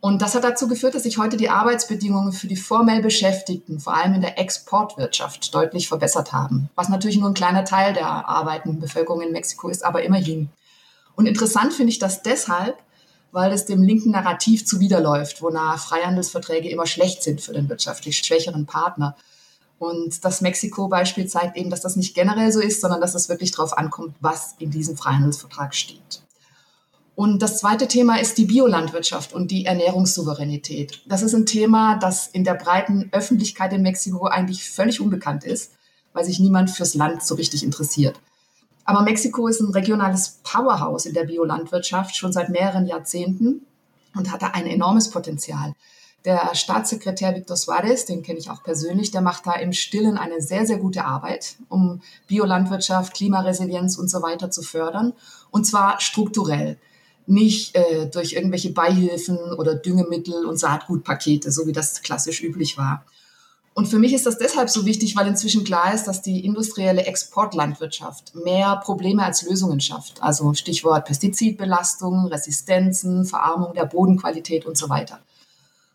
Und 0.00 0.22
das 0.22 0.34
hat 0.34 0.44
dazu 0.44 0.66
geführt, 0.66 0.94
dass 0.94 1.02
sich 1.02 1.18
heute 1.18 1.36
die 1.36 1.50
Arbeitsbedingungen 1.50 2.32
für 2.32 2.46
die 2.46 2.56
formell 2.56 3.02
Beschäftigten, 3.02 3.80
vor 3.80 3.94
allem 3.94 4.14
in 4.14 4.22
der 4.22 4.38
Exportwirtschaft, 4.38 5.54
deutlich 5.54 5.88
verbessert 5.88 6.32
haben. 6.32 6.70
Was 6.74 6.88
natürlich 6.88 7.18
nur 7.18 7.28
ein 7.28 7.34
kleiner 7.34 7.66
Teil 7.66 7.92
der 7.92 8.06
arbeitenden 8.06 8.80
Bevölkerung 8.80 9.20
in 9.20 9.32
Mexiko 9.32 9.68
ist, 9.68 9.84
aber 9.84 10.02
immerhin. 10.02 10.48
Und 11.16 11.26
interessant 11.26 11.74
finde 11.74 11.92
ich 11.92 11.98
das 11.98 12.22
deshalb, 12.22 12.78
weil 13.32 13.52
es 13.52 13.64
dem 13.64 13.82
linken 13.82 14.10
Narrativ 14.10 14.64
zuwiderläuft, 14.66 15.42
wonach 15.42 15.78
Freihandelsverträge 15.78 16.68
immer 16.68 16.86
schlecht 16.86 17.22
sind 17.22 17.40
für 17.40 17.52
den 17.52 17.68
wirtschaftlich 17.68 18.18
schwächeren 18.18 18.66
Partner. 18.66 19.16
Und 19.78 20.24
das 20.24 20.40
Mexiko-Beispiel 20.40 21.26
zeigt 21.26 21.56
eben, 21.56 21.70
dass 21.70 21.80
das 21.80 21.96
nicht 21.96 22.14
generell 22.14 22.52
so 22.52 22.60
ist, 22.60 22.80
sondern 22.80 23.00
dass 23.00 23.14
es 23.14 23.28
wirklich 23.28 23.52
darauf 23.52 23.76
ankommt, 23.76 24.14
was 24.20 24.54
in 24.58 24.70
diesem 24.70 24.96
Freihandelsvertrag 24.96 25.74
steht. 25.74 26.22
Und 27.14 27.42
das 27.42 27.58
zweite 27.58 27.86
Thema 27.86 28.18
ist 28.18 28.38
die 28.38 28.46
Biolandwirtschaft 28.46 29.32
und 29.32 29.50
die 29.50 29.66
Ernährungssouveränität. 29.66 31.02
Das 31.06 31.22
ist 31.22 31.34
ein 31.34 31.44
Thema, 31.46 31.98
das 31.98 32.26
in 32.26 32.44
der 32.44 32.54
breiten 32.54 33.10
Öffentlichkeit 33.12 33.72
in 33.72 33.82
Mexiko 33.82 34.26
eigentlich 34.26 34.68
völlig 34.68 35.00
unbekannt 35.00 35.44
ist, 35.44 35.72
weil 36.12 36.24
sich 36.24 36.40
niemand 36.40 36.70
fürs 36.70 36.94
Land 36.94 37.22
so 37.22 37.34
richtig 37.34 37.62
interessiert. 37.62 38.18
Aber 38.84 39.02
Mexiko 39.02 39.46
ist 39.46 39.60
ein 39.60 39.72
regionales 39.72 40.40
Powerhouse 40.42 41.06
in 41.06 41.14
der 41.14 41.24
Biolandwirtschaft 41.24 42.16
schon 42.16 42.32
seit 42.32 42.48
mehreren 42.48 42.86
Jahrzehnten 42.86 43.66
und 44.14 44.32
hat 44.32 44.42
da 44.42 44.48
ein 44.48 44.66
enormes 44.66 45.10
Potenzial. 45.10 45.74
Der 46.24 46.54
Staatssekretär 46.54 47.34
Victor 47.34 47.56
Suarez, 47.56 48.04
den 48.04 48.22
kenne 48.22 48.38
ich 48.38 48.50
auch 48.50 48.62
persönlich, 48.62 49.10
der 49.10 49.22
macht 49.22 49.46
da 49.46 49.54
im 49.54 49.72
Stillen 49.72 50.18
eine 50.18 50.42
sehr, 50.42 50.66
sehr 50.66 50.76
gute 50.76 51.04
Arbeit, 51.04 51.56
um 51.70 52.02
Biolandwirtschaft, 52.26 53.14
Klimaresilienz 53.14 53.96
und 53.96 54.10
so 54.10 54.20
weiter 54.20 54.50
zu 54.50 54.62
fördern. 54.62 55.14
Und 55.50 55.66
zwar 55.66 56.00
strukturell 56.00 56.76
nicht 57.26 57.74
äh, 57.74 58.06
durch 58.06 58.32
irgendwelche 58.32 58.72
Beihilfen 58.72 59.38
oder 59.56 59.74
Düngemittel 59.74 60.44
und 60.44 60.58
Saatgutpakete, 60.58 61.50
so 61.50 61.66
wie 61.66 61.72
das 61.72 62.02
klassisch 62.02 62.42
üblich 62.42 62.76
war. 62.76 63.04
Und 63.72 63.86
für 63.86 63.98
mich 63.98 64.12
ist 64.12 64.26
das 64.26 64.36
deshalb 64.36 64.68
so 64.68 64.84
wichtig, 64.84 65.16
weil 65.16 65.28
inzwischen 65.28 65.64
klar 65.64 65.94
ist, 65.94 66.04
dass 66.04 66.22
die 66.22 66.44
industrielle 66.44 67.06
Exportlandwirtschaft 67.06 68.34
mehr 68.34 68.76
Probleme 68.76 69.24
als 69.24 69.42
Lösungen 69.42 69.80
schafft. 69.80 70.22
Also 70.22 70.52
Stichwort 70.54 71.06
Pestizidbelastung, 71.06 72.26
Resistenzen, 72.26 73.24
Verarmung 73.24 73.74
der 73.74 73.86
Bodenqualität 73.86 74.66
und 74.66 74.76
so 74.76 74.88
weiter. 74.88 75.20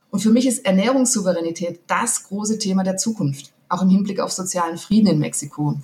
Und 0.10 0.22
für 0.22 0.32
mich 0.32 0.48
ist 0.48 0.66
Ernährungssouveränität 0.66 1.82
das 1.88 2.24
große 2.24 2.58
Thema 2.60 2.84
der 2.84 2.98
Zukunft, 2.98 3.52
auch 3.68 3.82
im 3.82 3.90
Hinblick 3.90 4.22
auf 4.22 4.32
sozialen 4.32 4.78
Frieden 4.78 5.08
in 5.08 5.20
Mexiko 5.20 5.76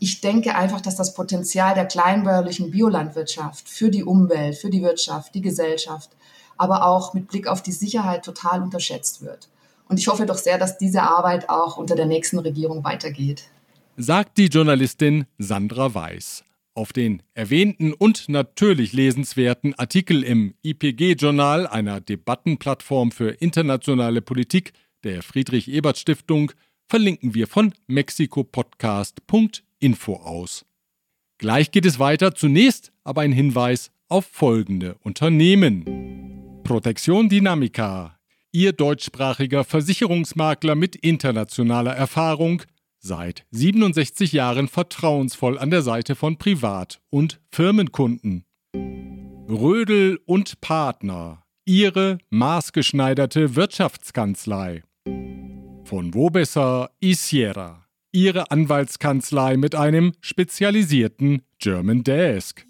ich 0.00 0.20
denke 0.20 0.54
einfach, 0.54 0.80
dass 0.80 0.96
das 0.96 1.14
Potenzial 1.14 1.74
der 1.74 1.86
kleinbäuerlichen 1.86 2.70
Biolandwirtschaft 2.70 3.68
für 3.68 3.90
die 3.90 4.04
Umwelt, 4.04 4.56
für 4.56 4.70
die 4.70 4.82
Wirtschaft, 4.82 5.34
die 5.34 5.40
Gesellschaft, 5.40 6.10
aber 6.56 6.86
auch 6.86 7.14
mit 7.14 7.28
Blick 7.28 7.48
auf 7.48 7.62
die 7.62 7.72
Sicherheit 7.72 8.24
total 8.24 8.62
unterschätzt 8.62 9.22
wird. 9.22 9.48
Und 9.88 9.98
ich 9.98 10.06
hoffe 10.08 10.26
doch 10.26 10.38
sehr, 10.38 10.58
dass 10.58 10.78
diese 10.78 11.02
Arbeit 11.02 11.48
auch 11.48 11.78
unter 11.78 11.96
der 11.96 12.06
nächsten 12.06 12.38
Regierung 12.38 12.84
weitergeht. 12.84 13.48
Sagt 13.96 14.38
die 14.38 14.46
Journalistin 14.46 15.26
Sandra 15.38 15.94
Weiß. 15.94 16.44
auf 16.74 16.92
den 16.92 17.22
erwähnten 17.34 17.92
und 17.92 18.28
natürlich 18.28 18.92
lesenswerten 18.92 19.74
Artikel 19.74 20.22
im 20.22 20.54
IPG-Journal, 20.62 21.66
einer 21.66 22.00
Debattenplattform 22.00 23.10
für 23.10 23.30
internationale 23.30 24.22
Politik 24.22 24.72
der 25.02 25.22
Friedrich-Ebert-Stiftung, 25.22 26.52
verlinken 26.86 27.34
wir 27.34 27.48
von 27.48 27.74
mexikopodcast.info 27.88 30.14
aus. 30.14 30.64
Gleich 31.38 31.72
geht 31.72 31.86
es 31.86 31.98
weiter, 31.98 32.36
zunächst 32.36 32.92
aber 33.02 33.22
ein 33.22 33.32
Hinweis 33.32 33.90
auf 34.08 34.26
folgende 34.26 34.94
Unternehmen. 35.02 36.62
Protection 36.62 37.28
Dynamica, 37.28 38.17
Ihr 38.50 38.72
deutschsprachiger 38.72 39.62
Versicherungsmakler 39.62 40.74
mit 40.74 40.96
internationaler 40.96 41.94
Erfahrung, 41.94 42.62
seit 42.98 43.44
67 43.50 44.32
Jahren 44.32 44.68
vertrauensvoll 44.68 45.58
an 45.58 45.70
der 45.70 45.82
Seite 45.82 46.14
von 46.14 46.38
Privat- 46.38 46.98
und 47.10 47.40
Firmenkunden. 47.50 48.46
Rödel 48.74 50.18
und 50.24 50.62
Partner, 50.62 51.42
Ihre 51.66 52.18
maßgeschneiderte 52.30 53.54
Wirtschaftskanzlei. 53.54 54.82
Von 55.84 56.14
wo 56.14 56.30
besser 56.30 56.90
Isiera, 57.00 57.84
Ihre 58.12 58.50
Anwaltskanzlei 58.50 59.58
mit 59.58 59.74
einem 59.74 60.12
spezialisierten 60.22 61.42
German 61.58 62.02
Desk. 62.02 62.64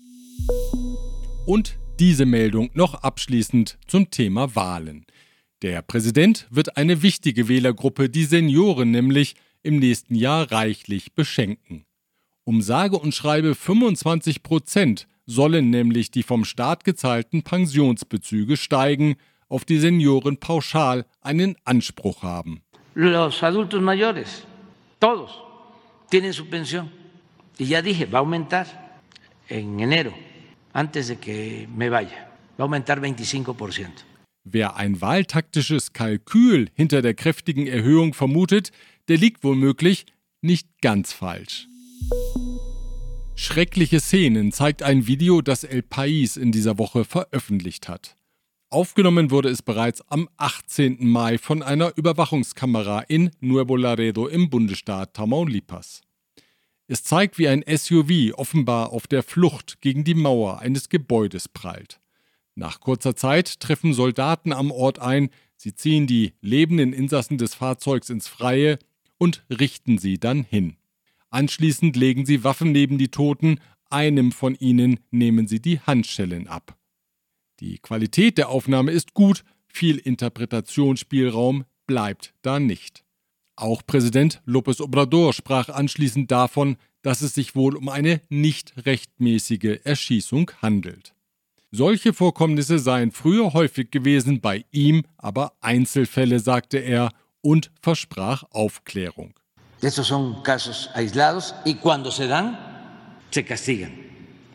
Und 1.46 1.78
diese 2.00 2.26
Meldung 2.26 2.70
noch 2.74 2.94
abschließend 2.94 3.78
zum 3.86 4.10
Thema 4.10 4.56
Wahlen. 4.56 5.06
Der 5.62 5.82
Präsident 5.82 6.46
wird 6.50 6.76
eine 6.76 7.02
wichtige 7.02 7.48
Wählergruppe, 7.48 8.08
die 8.08 8.24
Senioren 8.24 8.92
nämlich, 8.92 9.34
im 9.64 9.80
nächsten 9.80 10.14
Jahr 10.14 10.52
reichlich 10.52 11.14
beschenken. 11.14 11.84
Um 12.44 12.62
sage 12.62 12.96
und 12.96 13.12
schreibe 13.12 13.56
25 13.56 14.44
Prozent 14.44 15.08
sollen 15.26 15.68
nämlich 15.68 16.12
die 16.12 16.22
vom 16.22 16.44
Staat 16.44 16.84
gezahlten 16.84 17.42
Pensionsbezüge 17.42 18.56
steigen, 18.56 19.16
auf 19.48 19.64
die 19.64 19.78
Senioren 19.78 20.38
pauschal 20.38 21.06
einen 21.20 21.56
Anspruch 21.64 22.22
haben. 22.22 22.62
Los 22.94 23.42
adultos 23.42 23.82
mayores, 23.82 24.44
todos, 25.00 25.30
tienen 26.08 26.32
su 26.32 26.46
pensión. 26.46 26.90
Y 27.58 27.66
ya 27.66 27.82
dije, 27.82 28.06
va 28.06 28.18
a 28.18 28.20
aumentar 28.20 28.66
en 29.48 29.80
enero, 29.80 30.14
antes 30.72 31.08
de 31.08 31.16
que 31.16 31.68
me 31.76 31.90
vaya. 31.90 32.30
Va 32.56 32.62
a 32.62 32.62
aumentar 32.62 33.00
25 33.00 33.56
Prozent. 33.56 34.07
Wer 34.50 34.76
ein 34.76 35.02
wahltaktisches 35.02 35.92
Kalkül 35.92 36.70
hinter 36.72 37.02
der 37.02 37.12
kräftigen 37.12 37.66
Erhöhung 37.66 38.14
vermutet, 38.14 38.70
der 39.08 39.18
liegt 39.18 39.44
womöglich 39.44 40.06
nicht 40.40 40.80
ganz 40.80 41.12
falsch. 41.12 41.68
Schreckliche 43.34 44.00
Szenen 44.00 44.50
zeigt 44.50 44.82
ein 44.82 45.06
Video, 45.06 45.42
das 45.42 45.64
El 45.64 45.80
País 45.82 46.38
in 46.38 46.50
dieser 46.50 46.78
Woche 46.78 47.04
veröffentlicht 47.04 47.88
hat. 47.88 48.16
Aufgenommen 48.70 49.30
wurde 49.30 49.50
es 49.50 49.60
bereits 49.60 50.00
am 50.08 50.30
18. 50.38 51.06
Mai 51.06 51.36
von 51.36 51.62
einer 51.62 51.92
Überwachungskamera 51.96 53.00
in 53.00 53.30
Nuevo 53.40 53.76
Laredo 53.76 54.28
im 54.28 54.48
Bundesstaat 54.48 55.12
Tamaulipas. 55.12 56.00
Es 56.86 57.04
zeigt, 57.04 57.38
wie 57.38 57.48
ein 57.48 57.62
SUV 57.66 58.32
offenbar 58.32 58.94
auf 58.94 59.06
der 59.06 59.22
Flucht 59.22 59.82
gegen 59.82 60.04
die 60.04 60.14
Mauer 60.14 60.60
eines 60.60 60.88
Gebäudes 60.88 61.48
prallt. 61.48 62.00
Nach 62.58 62.80
kurzer 62.80 63.14
Zeit 63.14 63.60
treffen 63.60 63.94
Soldaten 63.94 64.52
am 64.52 64.72
Ort 64.72 64.98
ein, 64.98 65.30
sie 65.54 65.76
ziehen 65.76 66.08
die 66.08 66.32
lebenden 66.40 66.92
Insassen 66.92 67.38
des 67.38 67.54
Fahrzeugs 67.54 68.10
ins 68.10 68.26
Freie 68.26 68.80
und 69.16 69.44
richten 69.48 69.96
sie 69.96 70.18
dann 70.18 70.42
hin. 70.42 70.76
Anschließend 71.30 71.94
legen 71.94 72.26
sie 72.26 72.42
Waffen 72.42 72.72
neben 72.72 72.98
die 72.98 73.12
Toten, 73.12 73.60
einem 73.90 74.32
von 74.32 74.56
ihnen 74.56 74.98
nehmen 75.12 75.46
sie 75.46 75.62
die 75.62 75.78
Handschellen 75.78 76.48
ab. 76.48 76.76
Die 77.60 77.78
Qualität 77.78 78.38
der 78.38 78.48
Aufnahme 78.48 78.90
ist 78.90 79.14
gut, 79.14 79.44
viel 79.68 79.96
Interpretationsspielraum 79.96 81.64
bleibt 81.86 82.34
da 82.42 82.58
nicht. 82.58 83.04
Auch 83.54 83.82
Präsident 83.86 84.42
López 84.48 84.80
Obrador 84.82 85.32
sprach 85.32 85.68
anschließend 85.68 86.32
davon, 86.32 86.76
dass 87.02 87.22
es 87.22 87.34
sich 87.34 87.54
wohl 87.54 87.76
um 87.76 87.88
eine 87.88 88.20
nicht 88.30 88.84
rechtmäßige 88.84 89.78
Erschießung 89.84 90.50
handelt. 90.60 91.14
Solche 91.70 92.14
Vorkommnisse 92.14 92.78
seien 92.78 93.12
früher 93.12 93.52
häufig 93.52 93.90
gewesen, 93.90 94.40
bei 94.40 94.64
ihm 94.70 95.02
aber 95.18 95.52
Einzelfälle, 95.60 96.40
sagte 96.40 96.78
er 96.78 97.10
und 97.42 97.70
versprach 97.82 98.44
Aufklärung. 98.50 99.34
Estos 99.82 100.08
son 100.08 100.42
casos 100.42 100.88
aislados 100.94 101.54
y 101.64 101.74
cuando 101.74 102.10
se 102.10 102.26
dan, 102.26 102.58
se 103.30 103.44
castigan. 103.44 103.92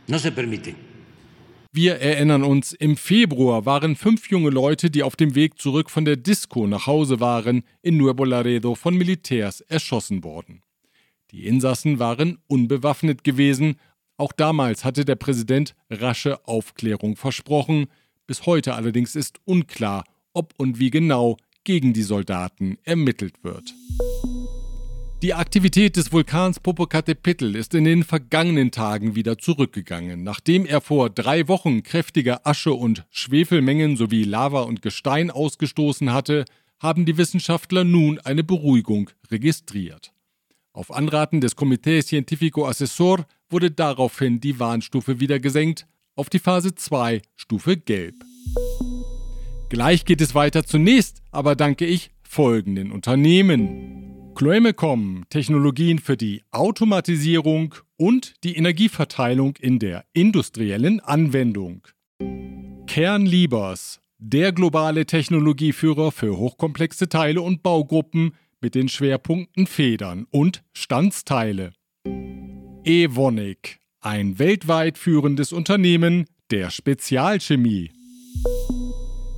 No 0.08 0.18
se 0.20 0.32
permiten. 0.32 0.76
Wir 1.72 1.96
erinnern 1.96 2.44
uns, 2.44 2.74
im 2.74 2.98
Februar 2.98 3.66
waren 3.66 3.96
fünf 3.96 4.30
junge 4.30 4.50
Leute, 4.50 4.92
die 4.92 5.02
auf 5.02 5.16
dem 5.16 5.34
Weg 5.34 5.60
zurück 5.60 5.90
von 5.90 6.06
der 6.06 6.18
Disco 6.18 6.68
nach 6.68 6.86
Hause 6.88 7.20
waren, 7.20 7.64
in 7.82 7.98
Nuevo 7.98 8.26
Laredo 8.26 8.76
von 8.76 8.96
Militärs 8.96 9.62
erschossen 9.62 10.24
worden. 10.24 10.62
Die 11.32 11.48
Insassen 11.48 11.98
waren 11.98 12.38
unbewaffnet 12.46 13.24
gewesen, 13.24 13.78
auch 14.18 14.32
damals 14.32 14.86
hatte 14.86 15.06
der 15.06 15.16
Präsident 15.16 15.76
rasche 15.90 16.48
Aufklärung 16.48 17.16
versprochen, 17.16 17.88
bis 18.28 18.46
heute 18.46 18.76
allerdings 18.76 19.16
ist 19.16 19.40
unklar, 19.46 20.04
ob 20.34 20.54
und 20.58 20.80
wie 20.80 20.90
genau 20.90 21.38
gegen 21.64 21.94
die 21.94 22.04
Soldaten 22.04 22.78
ermittelt 22.84 23.44
wird. 23.44 23.74
Die 25.24 25.34
Aktivität 25.34 25.96
des 25.96 26.12
Vulkans 26.12 26.60
Popocatépetl 26.60 27.56
ist 27.56 27.74
in 27.74 27.86
den 27.86 28.04
vergangenen 28.04 28.72
Tagen 28.72 29.16
wieder 29.16 29.38
zurückgegangen. 29.38 30.22
Nachdem 30.22 30.66
er 30.66 30.82
vor 30.82 31.10
drei 31.10 31.48
Wochen 31.48 31.82
kräftige 31.82 32.46
Asche- 32.46 32.74
und 32.74 33.06
Schwefelmengen 33.10 33.96
sowie 33.96 34.26
Lava 34.26 34.64
und 34.64 34.82
Gestein 34.82 35.32
ausgestoßen 35.32 36.12
hatte, 36.12 36.44
haben 36.80 37.06
die 37.06 37.18
Wissenschaftler 37.18 37.86
nun 37.86 38.20
eine 38.20 38.44
Beruhigung 38.44 39.10
registriert. 39.32 40.12
Auf 40.76 40.92
Anraten 40.92 41.40
des 41.40 41.56
Comité 41.56 42.04
Científico 42.04 42.66
Assessor 42.68 43.28
wurde 43.48 43.70
daraufhin 43.70 44.40
die 44.40 44.60
Warnstufe 44.60 45.20
wieder 45.20 45.40
gesenkt 45.40 45.86
auf 46.16 46.32
die 46.32 46.40
Phase 46.40 46.74
2, 46.74 47.22
Stufe 47.36 47.78
Gelb. 47.78 48.16
Gleich 49.70 50.04
geht 50.04 50.20
es 50.20 50.34
weiter. 50.34 50.64
Zunächst 50.64 51.22
aber 51.30 51.56
danke 51.56 51.86
ich 51.86 52.10
folgenden 52.24 52.92
Unternehmen. 52.92 54.34
Chloemecom, 54.34 55.26
Technologien 55.30 56.00
für 56.00 56.18
die 56.18 56.42
Automatisierung 56.50 57.76
und 57.96 58.44
die 58.44 58.56
Energieverteilung 58.56 59.56
in 59.58 59.78
der 59.78 60.06
industriellen 60.14 61.02
Anwendung. 61.02 61.88
Kernliebers, 62.88 64.00
der 64.18 64.52
globale 64.54 65.06
Technologieführer 65.06 66.12
für 66.12 66.36
hochkomplexe 66.36 67.10
Teile 67.10 67.44
und 67.44 67.62
Baugruppen 67.62 68.32
mit 68.64 68.76
den 68.76 68.88
Schwerpunkten 68.90 69.68
Federn 69.68 70.26
und 70.32 70.64
Standsteile. 70.72 71.74
Evonik, 72.86 73.80
ein 74.00 74.40
weltweit 74.40 74.98
führendes 74.98 75.52
Unternehmen 75.52 76.26
der 76.50 76.72
Spezialchemie. 76.72 77.92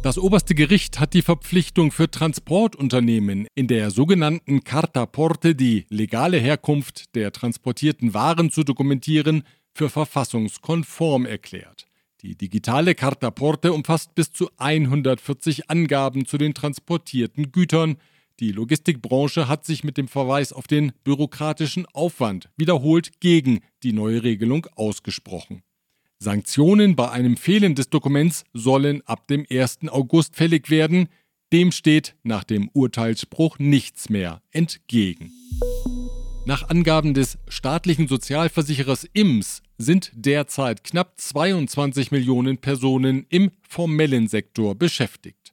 Das 0.04 0.20
oberste 0.20 0.54
Gericht 0.54 1.00
hat 1.00 1.16
die 1.16 1.24
Verpflichtung 1.24 1.92
für 1.92 2.10
Transportunternehmen 2.10 3.48
in 3.56 3.68
der 3.68 3.90
sogenannten 3.90 4.64
Carta 4.64 5.08
Porte 5.08 5.56
die 5.56 5.88
legale 5.90 6.38
Herkunft 6.38 7.16
der 7.16 7.32
transportierten 7.32 8.14
Waren 8.14 8.52
zu 8.52 8.64
dokumentieren 8.64 9.44
für 9.74 9.90
verfassungskonform 9.90 11.26
erklärt. 11.26 11.88
Die 12.22 12.36
digitale 12.36 12.94
Carta 12.94 13.32
Porte 13.32 13.74
umfasst 13.74 14.14
bis 14.14 14.32
zu 14.32 14.50
140 14.58 15.70
Angaben 15.70 16.26
zu 16.26 16.38
den 16.38 16.54
transportierten 16.54 17.52
Gütern. 17.52 17.98
Die 18.42 18.52
Logistikbranche 18.52 19.48
hat 19.48 19.66
sich 19.66 19.84
mit 19.84 19.98
dem 19.98 20.10
Verweis 20.10 20.52
auf 20.52 20.68
den 20.68 20.92
bürokratischen 21.04 21.86
Aufwand 21.94 22.50
wiederholt 22.58 23.22
gegen 23.22 23.62
die 23.84 23.94
neue 23.94 24.24
Regelung 24.24 24.68
ausgesprochen. 24.76 25.64
Sanktionen 26.20 26.96
bei 26.96 27.10
einem 27.12 27.38
Fehlen 27.38 27.76
des 27.76 27.90
Dokuments 27.90 28.44
sollen 28.54 29.02
ab 29.06 29.28
dem 29.28 29.46
1. 29.50 29.88
August 29.88 30.36
fällig 30.36 30.70
werden. 30.70 31.08
Dem 31.54 31.72
steht 31.72 32.16
nach 32.24 32.44
dem 32.44 32.70
Urteilsspruch 32.74 33.60
nichts 33.60 34.10
mehr 34.10 34.42
entgegen. 34.52 35.32
Nach 36.46 36.70
Angaben 36.70 37.14
des 37.14 37.38
staatlichen 37.48 38.08
Sozialversicherers 38.08 39.08
IMS 39.14 39.62
sind 39.78 40.12
derzeit 40.14 40.84
knapp 40.84 41.14
22 41.20 42.12
Millionen 42.12 42.58
Personen 42.58 43.26
im 43.30 43.52
formellen 43.68 44.28
Sektor 44.28 44.76
beschäftigt. 44.76 45.45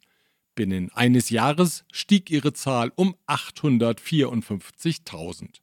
Binnen 0.54 0.90
eines 0.92 1.30
Jahres 1.30 1.84
stieg 1.92 2.30
ihre 2.30 2.52
Zahl 2.52 2.92
um 2.94 3.16
854.000. 3.26 5.60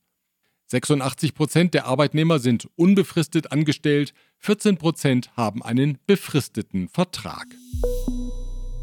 86 0.65 1.33
Prozent 1.33 1.73
der 1.73 1.85
Arbeitnehmer 1.85 2.39
sind 2.39 2.67
unbefristet 2.75 3.51
angestellt, 3.51 4.13
14 4.37 4.77
Prozent 4.77 5.31
haben 5.35 5.63
einen 5.63 5.97
befristeten 6.05 6.89
Vertrag. 6.89 7.47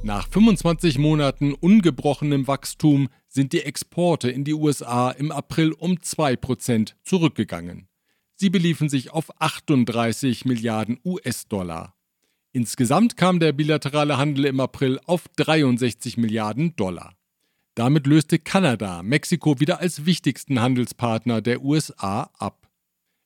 Nach 0.03 0.29
25 0.29 0.99
Monaten 0.99 1.55
ungebrochenem 1.55 2.47
Wachstum 2.47 3.09
sind 3.27 3.53
die 3.53 3.63
Exporte 3.63 4.31
in 4.31 4.45
die 4.45 4.55
USA 4.55 5.11
im 5.11 5.33
April 5.33 5.73
um 5.73 6.01
2 6.01 6.37
Prozent 6.37 6.97
zurückgegangen. 7.03 7.89
Sie 8.37 8.51
beliefen 8.51 8.89
sich 8.89 9.11
auf 9.11 9.41
38 9.41 10.45
Milliarden 10.45 11.01
US-Dollar. 11.05 11.96
Insgesamt 12.57 13.19
kam 13.19 13.39
der 13.39 13.53
bilaterale 13.53 14.17
Handel 14.17 14.47
im 14.47 14.61
April 14.61 14.99
auf 15.05 15.29
63 15.37 16.17
Milliarden 16.17 16.75
Dollar. 16.75 17.15
Damit 17.75 18.07
löste 18.07 18.39
Kanada 18.39 19.03
Mexiko 19.03 19.61
wieder 19.61 19.81
als 19.81 20.07
wichtigsten 20.07 20.63
Handelspartner 20.63 21.43
der 21.43 21.63
USA 21.63 22.31
ab. 22.39 22.71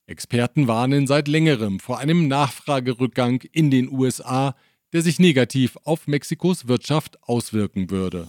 Experten 0.05 0.67
warnen 0.67 1.07
seit 1.07 1.29
längerem 1.29 1.79
vor 1.79 1.99
einem 1.99 2.27
Nachfragerückgang 2.27 3.41
in 3.53 3.71
den 3.71 3.89
USA, 3.89 4.53
der 4.91 5.01
sich 5.01 5.17
negativ 5.17 5.77
auf 5.85 6.07
Mexikos 6.07 6.67
Wirtschaft 6.67 7.17
auswirken 7.23 7.89
würde. 7.89 8.27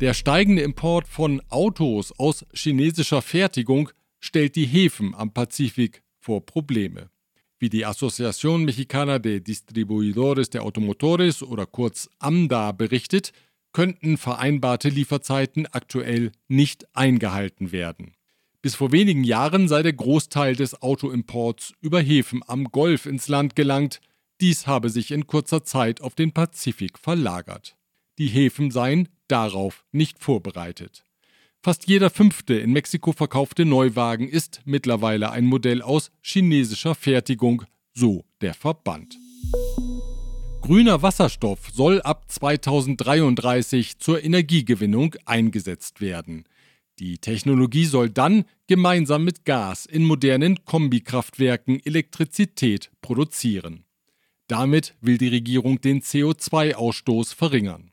Der 0.00 0.14
steigende 0.14 0.62
Import 0.62 1.06
von 1.06 1.40
Autos 1.50 2.10
aus 2.18 2.44
chinesischer 2.52 3.22
Fertigung 3.22 3.90
stellt 4.18 4.56
die 4.56 4.66
Häfen 4.66 5.14
am 5.14 5.32
Pazifik 5.32 6.02
vor 6.18 6.44
Probleme. 6.44 7.12
Wie 7.62 7.70
die 7.70 7.86
Asociación 7.86 8.64
Mexicana 8.64 9.20
de 9.20 9.38
Distribuidores 9.38 10.50
de 10.50 10.62
Automotores 10.62 11.44
oder 11.44 11.64
kurz 11.64 12.10
AMDA 12.18 12.72
berichtet, 12.72 13.32
könnten 13.72 14.16
vereinbarte 14.16 14.88
Lieferzeiten 14.88 15.68
aktuell 15.68 16.32
nicht 16.48 16.88
eingehalten 16.92 17.70
werden. 17.70 18.14
Bis 18.62 18.74
vor 18.74 18.90
wenigen 18.90 19.22
Jahren 19.22 19.68
sei 19.68 19.84
der 19.84 19.92
Großteil 19.92 20.56
des 20.56 20.82
Autoimports 20.82 21.72
über 21.80 22.00
Häfen 22.00 22.42
am 22.48 22.64
Golf 22.64 23.06
ins 23.06 23.28
Land 23.28 23.54
gelangt, 23.54 24.00
dies 24.40 24.66
habe 24.66 24.90
sich 24.90 25.12
in 25.12 25.28
kurzer 25.28 25.62
Zeit 25.62 26.00
auf 26.00 26.16
den 26.16 26.32
Pazifik 26.32 26.98
verlagert. 26.98 27.76
Die 28.18 28.26
Häfen 28.26 28.72
seien 28.72 29.08
darauf 29.28 29.84
nicht 29.92 30.18
vorbereitet. 30.18 31.04
Fast 31.64 31.86
jeder 31.86 32.10
fünfte 32.10 32.54
in 32.54 32.72
Mexiko 32.72 33.12
verkaufte 33.12 33.64
Neuwagen 33.64 34.28
ist 34.28 34.62
mittlerweile 34.64 35.30
ein 35.30 35.44
Modell 35.44 35.80
aus 35.80 36.10
chinesischer 36.20 36.96
Fertigung, 36.96 37.62
so 37.94 38.24
der 38.40 38.54
Verband. 38.54 39.16
Grüner 40.60 41.02
Wasserstoff 41.02 41.70
soll 41.72 42.02
ab 42.02 42.24
2033 42.26 44.00
zur 44.00 44.24
Energiegewinnung 44.24 45.14
eingesetzt 45.24 46.00
werden. 46.00 46.46
Die 46.98 47.18
Technologie 47.18 47.84
soll 47.84 48.10
dann 48.10 48.44
gemeinsam 48.66 49.22
mit 49.22 49.44
Gas 49.44 49.86
in 49.86 50.02
modernen 50.02 50.64
Kombikraftwerken 50.64 51.78
Elektrizität 51.84 52.90
produzieren. 53.02 53.84
Damit 54.48 54.96
will 55.00 55.16
die 55.16 55.28
Regierung 55.28 55.80
den 55.80 56.02
CO2-Ausstoß 56.02 57.36
verringern. 57.36 57.91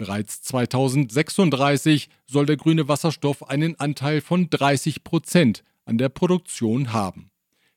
Bereits 0.00 0.40
2036 0.40 2.08
soll 2.26 2.46
der 2.46 2.56
grüne 2.56 2.88
Wasserstoff 2.88 3.50
einen 3.50 3.78
Anteil 3.78 4.22
von 4.22 4.48
30 4.48 5.04
Prozent 5.04 5.62
an 5.84 5.98
der 5.98 6.08
Produktion 6.08 6.94
haben. 6.94 7.30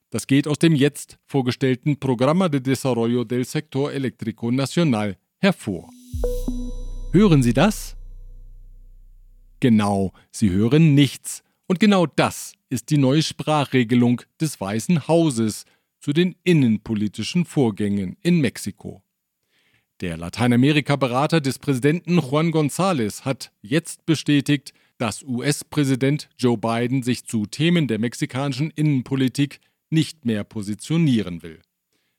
Das 0.09 0.25
geht 0.25 0.47
aus 0.47 0.57
dem 0.57 0.73
jetzt 0.73 1.17
vorgestellten 1.25 1.99
Programa 1.99 2.47
de 2.47 2.62
Desarrollo 2.62 3.25
del 3.25 3.43
Sector 3.43 3.91
Eléctrico 3.91 4.53
Nacional 4.53 5.17
hervor. 5.39 5.89
Hören 7.12 7.43
Sie 7.43 7.53
das? 7.53 7.97
Genau, 9.59 10.13
Sie 10.31 10.49
hören 10.49 10.95
nichts. 10.95 11.43
Und 11.67 11.81
genau 11.81 12.05
das 12.05 12.53
ist 12.69 12.89
die 12.89 12.97
neue 12.97 13.21
Sprachregelung 13.21 14.21
des 14.39 14.62
Weißen 14.62 15.09
Hauses 15.09 15.65
zu 15.99 16.13
den 16.13 16.38
innenpolitischen 16.45 17.43
Vorgängen 17.43 18.15
in 18.21 18.39
Mexiko. 18.39 19.03
Der 20.03 20.17
Lateinamerika-Berater 20.17 21.39
des 21.39 21.59
Präsidenten 21.59 22.19
Juan 22.19 22.51
González 22.51 23.21
hat 23.23 23.53
jetzt 23.61 24.05
bestätigt, 24.05 24.73
dass 24.97 25.23
US-Präsident 25.23 26.27
Joe 26.37 26.57
Biden 26.57 27.03
sich 27.03 27.23
zu 27.23 27.45
Themen 27.45 27.87
der 27.87 27.99
mexikanischen 27.99 28.69
Innenpolitik 28.69 29.61
nicht 29.89 30.25
mehr 30.25 30.43
positionieren 30.43 31.41
will. 31.41 31.61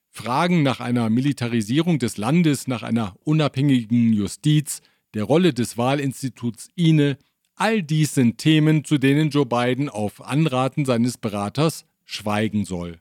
Fragen 0.08 0.62
nach 0.62 0.80
einer 0.80 1.10
Militarisierung 1.10 1.98
des 1.98 2.16
Landes, 2.16 2.68
nach 2.68 2.82
einer 2.82 3.16
unabhängigen 3.22 4.14
Justiz, 4.14 4.80
der 5.12 5.24
Rolle 5.24 5.52
des 5.52 5.76
Wahlinstituts 5.76 6.70
INE, 6.76 7.18
all 7.54 7.82
dies 7.82 8.14
sind 8.14 8.38
Themen, 8.38 8.86
zu 8.86 8.96
denen 8.96 9.28
Joe 9.28 9.44
Biden 9.44 9.90
auf 9.90 10.24
Anraten 10.24 10.86
seines 10.86 11.18
Beraters 11.18 11.84
schweigen 12.06 12.64
soll 12.64 12.98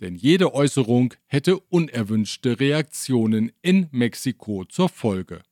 denn 0.00 0.14
jede 0.14 0.54
Äußerung 0.54 1.14
hätte 1.26 1.58
unerwünschte 1.58 2.58
Reaktionen 2.58 3.52
in 3.62 3.88
Mexiko 3.90 4.64
zur 4.64 4.88
Folge. 4.88 5.42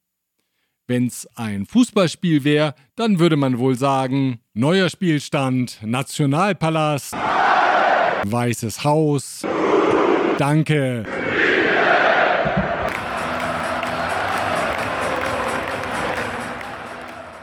Wenn's 0.87 1.29
ein 1.35 1.67
Fußballspiel 1.67 2.45
wäre, 2.45 2.75
dann 2.97 3.19
würde 3.19 3.37
man 3.37 3.59
wohl 3.59 3.77
sagen, 3.77 4.41
neuer 4.55 4.89
Spielstand, 4.89 5.79
Nationalpalast, 5.83 7.15
Weißes 8.25 8.85
Haus, 8.85 9.47
danke. 10.39 11.05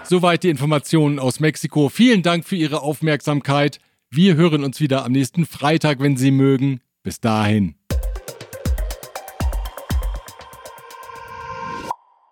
Soweit 0.04 0.44
die 0.44 0.50
Informationen 0.50 1.18
aus 1.18 1.40
Mexiko. 1.40 1.90
Vielen 1.90 2.22
Dank 2.22 2.46
für 2.46 2.56
Ihre 2.56 2.82
Aufmerksamkeit. 2.82 3.80
Wir 4.10 4.36
hören 4.36 4.64
uns 4.64 4.80
wieder 4.80 5.04
am 5.04 5.12
nächsten 5.14 5.46
Freitag, 5.46 6.00
wenn 6.00 6.18
Sie 6.18 6.32
mögen. 6.32 6.82
Bis 7.06 7.20
dahin. 7.22 7.76